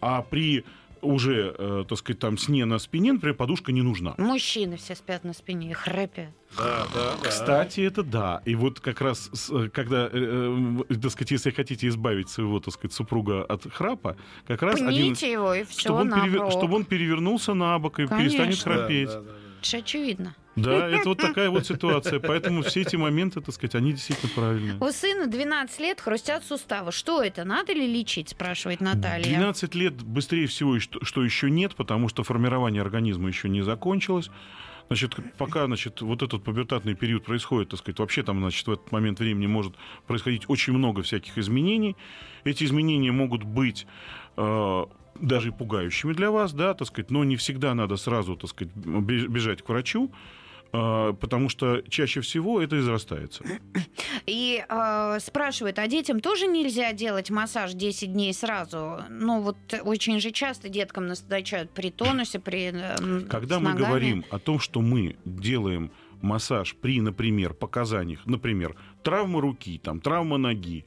а 0.00 0.22
при 0.22 0.64
уже, 1.02 1.54
э, 1.58 1.84
так 1.88 1.98
сказать, 1.98 2.18
там 2.20 2.38
сне 2.38 2.64
на 2.64 2.78
спине, 2.78 3.12
например, 3.12 3.36
подушка 3.36 3.72
не 3.72 3.82
нужна. 3.82 4.14
Мужчины 4.18 4.76
все 4.76 4.94
спят 4.94 5.24
на 5.24 5.32
спине 5.34 5.70
и 5.70 5.72
храпят. 5.74 6.28
Да, 6.56 6.86
да, 6.94 7.12
да. 7.22 7.28
Кстати, 7.28 7.80
это 7.80 8.02
да. 8.02 8.42
И 8.44 8.54
вот 8.54 8.80
как 8.80 9.00
раз, 9.00 9.30
э, 9.50 9.68
когда, 9.72 10.08
э, 10.12 10.82
э, 10.88 10.94
так 10.94 11.10
сказать, 11.10 11.30
если 11.32 11.50
хотите 11.50 11.88
избавить 11.88 12.28
своего, 12.28 12.60
так 12.60 12.74
сказать, 12.74 12.92
супруга 12.92 13.42
от 13.44 13.70
храпа, 13.72 14.16
как 14.46 14.62
раз 14.62 14.80
один... 14.80 14.88
Пните 15.14 15.32
его, 15.32 15.54
и 15.54 15.64
все, 15.64 15.80
Чтобы 15.80 16.00
он, 16.00 16.10
перевер- 16.12 16.50
чтобы 16.50 16.76
он 16.76 16.84
перевернулся 16.84 17.54
на 17.54 17.78
бок 17.78 17.98
и 17.98 18.06
перестанет 18.06 18.36
Конечно. 18.38 18.72
Да, 18.72 18.78
храпеть. 18.78 19.08
да, 19.08 19.20
да, 19.20 19.22
да. 19.22 19.41
Это 19.62 19.70
ж 19.70 19.74
очевидно. 19.74 20.34
Да, 20.56 20.88
это 20.88 21.08
вот 21.08 21.18
такая 21.18 21.48
вот 21.48 21.64
ситуация. 21.64 22.18
Поэтому 22.18 22.62
все 22.62 22.82
эти 22.82 22.96
моменты, 22.96 23.40
так 23.40 23.54
сказать, 23.54 23.76
они 23.76 23.92
действительно 23.92 24.32
правильные. 24.34 24.76
У 24.80 24.90
сына 24.90 25.28
12 25.28 25.80
лет 25.80 26.00
хрустят 26.00 26.44
суставы. 26.44 26.90
Что 26.90 27.22
это? 27.22 27.44
Надо 27.44 27.72
ли 27.72 27.86
лечить, 27.86 28.30
спрашивает 28.30 28.80
Наталья. 28.80 29.24
12 29.24 29.74
лет 29.76 30.02
быстрее 30.02 30.48
всего, 30.48 30.80
что, 30.80 31.04
что 31.04 31.24
еще 31.24 31.48
нет, 31.48 31.76
потому 31.76 32.08
что 32.08 32.24
формирование 32.24 32.82
организма 32.82 33.28
еще 33.28 33.48
не 33.48 33.62
закончилось. 33.62 34.30
Значит, 34.88 35.14
пока, 35.38 35.66
значит, 35.66 36.02
вот 36.02 36.22
этот 36.22 36.42
пубертатный 36.42 36.94
период 36.94 37.24
происходит, 37.24 37.70
так 37.70 37.78
сказать, 37.78 38.00
вообще 38.00 38.24
там, 38.24 38.40
значит, 38.40 38.66
в 38.66 38.72
этот 38.72 38.90
момент 38.90 39.20
времени 39.20 39.46
может 39.46 39.74
происходить 40.08 40.42
очень 40.48 40.72
много 40.72 41.02
всяких 41.02 41.38
изменений. 41.38 41.96
Эти 42.44 42.64
изменения 42.64 43.12
могут 43.12 43.44
быть 43.44 43.86
э, 44.36 44.84
даже 45.20 45.48
и 45.48 45.52
пугающими 45.52 46.12
для 46.12 46.30
вас, 46.30 46.52
да, 46.52 46.74
так 46.74 46.88
сказать, 46.88 47.10
но 47.10 47.24
не 47.24 47.36
всегда 47.36 47.74
надо 47.74 47.96
сразу, 47.96 48.36
так 48.36 48.50
сказать, 48.50 48.72
бе- 48.74 49.26
бежать 49.26 49.62
к 49.62 49.68
врачу, 49.68 50.10
э, 50.72 51.12
потому 51.20 51.48
что 51.48 51.82
чаще 51.88 52.20
всего 52.20 52.60
это 52.60 52.78
израстается. 52.78 53.44
И 54.26 54.64
э, 54.68 55.18
спрашивают, 55.20 55.78
а 55.78 55.86
детям 55.86 56.20
тоже 56.20 56.46
нельзя 56.46 56.92
делать 56.92 57.30
массаж 57.30 57.72
10 57.74 58.12
дней 58.12 58.32
сразу? 58.32 58.98
Ну, 59.10 59.40
вот 59.42 59.56
очень 59.84 60.20
же 60.20 60.30
часто 60.30 60.68
деткам 60.68 61.06
назначают 61.06 61.70
при 61.70 61.90
тонусе, 61.90 62.38
при... 62.38 62.70
э, 62.72 63.20
Когда 63.28 63.58
мы 63.60 63.74
говорим 63.74 64.24
о 64.30 64.38
том, 64.38 64.58
что 64.60 64.80
мы 64.80 65.16
делаем 65.24 65.90
массаж 66.20 66.74
при, 66.76 67.00
например, 67.00 67.52
показаниях, 67.52 68.24
например, 68.26 68.76
травма 69.02 69.40
руки, 69.40 69.78
там, 69.82 70.00
травма 70.00 70.36
ноги, 70.38 70.84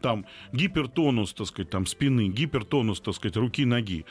там, 0.00 0.26
гипертонус, 0.52 1.32
так 1.32 1.46
сказать, 1.46 1.70
там, 1.70 1.86
спины, 1.86 2.28
гипертонус, 2.28 3.00
так 3.00 3.14
сказать, 3.14 3.36
руки-ноги, 3.36 4.04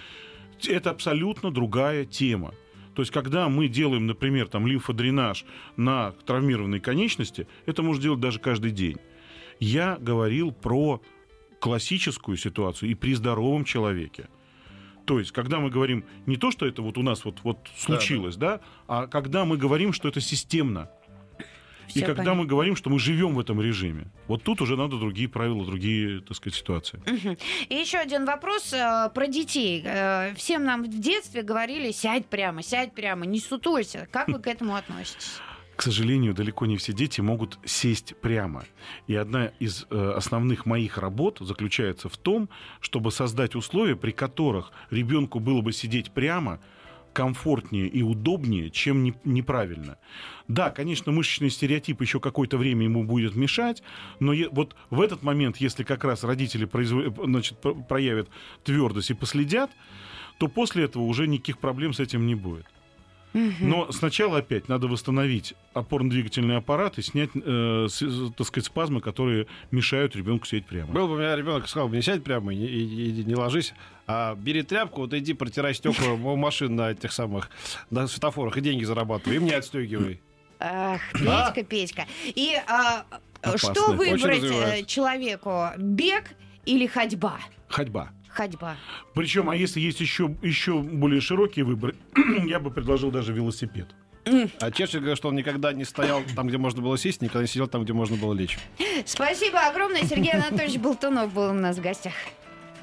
это 0.67 0.89
абсолютно 0.89 1.51
другая 1.51 2.05
тема. 2.05 2.53
То 2.95 3.01
есть, 3.01 3.11
когда 3.11 3.49
мы 3.49 3.67
делаем, 3.67 4.07
например, 4.07 4.47
там, 4.47 4.65
лимфодренаж 4.65 5.45
на 5.75 6.11
травмированной 6.25 6.79
конечности, 6.79 7.47
это 7.65 7.83
можно 7.83 8.01
делать 8.01 8.21
даже 8.21 8.39
каждый 8.39 8.71
день. 8.71 8.97
Я 9.59 9.97
говорил 9.99 10.51
про 10.51 11.01
классическую 11.59 12.37
ситуацию 12.37 12.91
и 12.91 12.95
при 12.95 13.13
здоровом 13.13 13.65
человеке. 13.65 14.29
То 15.05 15.19
есть, 15.19 15.31
когда 15.31 15.59
мы 15.59 15.69
говорим 15.69 16.05
не 16.25 16.37
то, 16.37 16.51
что 16.51 16.65
это 16.65 16.81
вот 16.81 16.97
у 16.97 17.03
нас 17.03 17.25
вот, 17.25 17.39
вот 17.43 17.69
случилось, 17.77 18.37
да, 18.37 18.61
а 18.87 19.07
когда 19.07 19.45
мы 19.45 19.57
говорим, 19.57 19.93
что 19.93 20.07
это 20.07 20.21
системно. 20.21 20.89
И 21.93 21.99
когда 22.01 22.15
понятно. 22.15 22.33
мы 22.41 22.45
говорим, 22.45 22.75
что 22.75 22.89
мы 22.89 22.99
живем 22.99 23.35
в 23.35 23.39
этом 23.39 23.61
режиме. 23.61 24.07
Вот 24.27 24.43
тут 24.43 24.61
уже 24.61 24.75
надо 24.75 24.97
другие 24.97 25.29
правила, 25.29 25.65
другие, 25.65 26.21
так 26.21 26.35
сказать, 26.35 26.57
ситуации. 26.57 27.01
И 27.69 27.75
еще 27.75 27.97
один 27.97 28.25
вопрос 28.25 28.73
э, 28.73 29.09
про 29.13 29.27
детей. 29.27 29.83
Э, 29.85 30.33
всем 30.35 30.63
нам 30.63 30.83
в 30.83 30.87
детстве 30.87 31.41
говорили, 31.41 31.91
сядь 31.91 32.25
прямо, 32.25 32.63
сядь 32.63 32.93
прямо, 32.93 33.25
не 33.25 33.39
сутулься. 33.39 34.07
Как 34.11 34.27
вы 34.27 34.39
к 34.39 34.47
этому 34.47 34.75
относитесь? 34.75 35.39
К 35.75 35.81
сожалению, 35.81 36.33
далеко 36.33 36.65
не 36.65 36.77
все 36.77 36.93
дети 36.93 37.19
могут 37.19 37.59
сесть 37.65 38.15
прямо. 38.21 38.63
И 39.07 39.15
одна 39.15 39.47
из 39.59 39.85
э, 39.89 40.13
основных 40.15 40.65
моих 40.65 40.97
работ 40.97 41.39
заключается 41.41 42.07
в 42.07 42.17
том, 42.17 42.49
чтобы 42.79 43.11
создать 43.11 43.55
условия, 43.55 43.97
при 43.97 44.11
которых 44.11 44.71
ребенку 44.89 45.39
было 45.39 45.61
бы 45.61 45.73
сидеть 45.73 46.11
прямо 46.11 46.61
комфортнее 47.15 47.87
и 47.87 48.01
удобнее, 48.03 48.69
чем 48.69 49.03
не- 49.03 49.13
неправильно. 49.23 49.97
Да, 50.49 50.69
конечно, 50.69 51.11
мышечный 51.13 51.49
стереотип 51.49 52.01
еще 52.01 52.19
какое-то 52.19 52.57
время 52.57 52.83
ему 52.83 53.03
будет 53.05 53.35
мешать, 53.35 53.81
но 54.19 54.33
е- 54.33 54.49
вот 54.51 54.75
в 54.89 54.99
этот 55.01 55.23
момент, 55.23 55.57
если 55.57 55.83
как 55.83 56.03
раз 56.03 56.23
родители 56.23 56.65
произво- 56.67 57.25
значит, 57.25 57.57
про- 57.61 57.73
проявят 57.73 58.29
твердость 58.63 59.11
и 59.11 59.13
последят, 59.13 59.71
то 60.37 60.47
после 60.49 60.83
этого 60.83 61.03
уже 61.03 61.25
никаких 61.27 61.57
проблем 61.59 61.93
с 61.93 62.01
этим 62.01 62.27
не 62.27 62.35
будет. 62.35 62.65
Но 63.59 63.91
сначала 63.91 64.37
опять 64.37 64.69
надо 64.69 64.87
восстановить 64.87 65.53
опорно-двигательный 65.73 66.57
аппарат 66.57 66.97
и 66.97 67.01
снять, 67.01 67.31
э, 67.35 67.87
с- 67.89 68.31
так 68.37 68.47
сказать, 68.47 68.65
спазмы, 68.65 69.01
которые 69.01 69.47
мешают 69.71 70.15
ребенку 70.15 70.45
сидеть 70.45 70.65
прямо. 70.65 70.91
Был 70.93 71.07
бы 71.07 71.15
у 71.15 71.17
меня 71.17 71.35
ребенок, 71.35 71.67
сказал 71.67 71.89
бы, 71.89 71.95
не 71.97 72.01
сядь 72.01 72.23
прямо 72.23 72.53
и, 72.53 72.57
и- 72.57 73.21
и 73.21 73.23
не 73.25 73.35
ложись, 73.35 73.73
а 74.07 74.35
бери 74.35 74.61
тряпку, 74.63 75.01
вот 75.01 75.13
иди 75.13 75.33
протирай 75.33 75.73
стекла 75.73 76.13
у 76.13 76.35
машин 76.37 76.75
на 76.75 76.91
этих 76.91 77.11
самых, 77.11 77.49
на 77.89 78.07
светофорах, 78.07 78.55
и 78.57 78.61
деньги 78.61 78.85
зарабатывай, 78.85 79.35
и 79.37 79.39
мне 79.39 79.55
отстегивай. 79.57 80.21
Ах, 80.59 81.01
Петька, 81.11 81.63
Петька. 81.63 82.05
И 82.23 82.53
а, 82.67 83.03
что 83.57 83.91
выбрать 83.91 84.43
э, 84.43 84.83
человеку? 84.85 85.65
Бег 85.77 86.23
или 86.65 86.87
ходьба? 86.87 87.39
Ходьба. 87.67 88.09
Ходьба. 88.35 88.75
Причем, 89.13 89.49
а 89.49 89.55
если 89.55 89.79
есть 89.79 90.01
еще, 90.01 90.35
еще 90.41 90.79
более 90.79 91.21
широкий 91.21 91.63
выбор, 91.63 91.95
я 92.45 92.59
бы 92.59 92.69
предложил 92.69 93.09
даже 93.09 93.31
велосипед. 93.31 93.87
А 94.59 94.71
Черчилль 94.71 94.99
говорит, 95.01 95.17
что 95.17 95.29
он 95.29 95.35
никогда 95.35 95.71
не 95.71 95.85
стоял 95.85 96.21
там, 96.35 96.47
где 96.47 96.57
можно 96.57 96.81
было 96.81 96.97
сесть, 96.97 97.21
никогда 97.21 97.41
не 97.41 97.47
сидел 97.47 97.67
там, 97.67 97.83
где 97.83 97.93
можно 97.93 98.17
было 98.17 98.33
лечь. 98.33 98.57
Спасибо 99.05 99.59
огромное. 99.67 100.03
Сергей 100.03 100.33
Анатольевич 100.33 100.79
Болтунов 100.79 101.31
был 101.33 101.51
у 101.51 101.53
нас 101.53 101.77
в 101.77 101.81
гостях. 101.81 102.13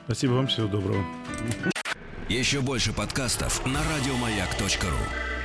Спасибо 0.07 0.33
вам, 0.33 0.47
всего 0.47 0.69
доброго. 0.69 1.05
Еще 2.29 2.61
больше 2.61 2.93
подкастов 2.93 3.65
на 3.67 3.81
радиомаяк.ру. 3.83 5.42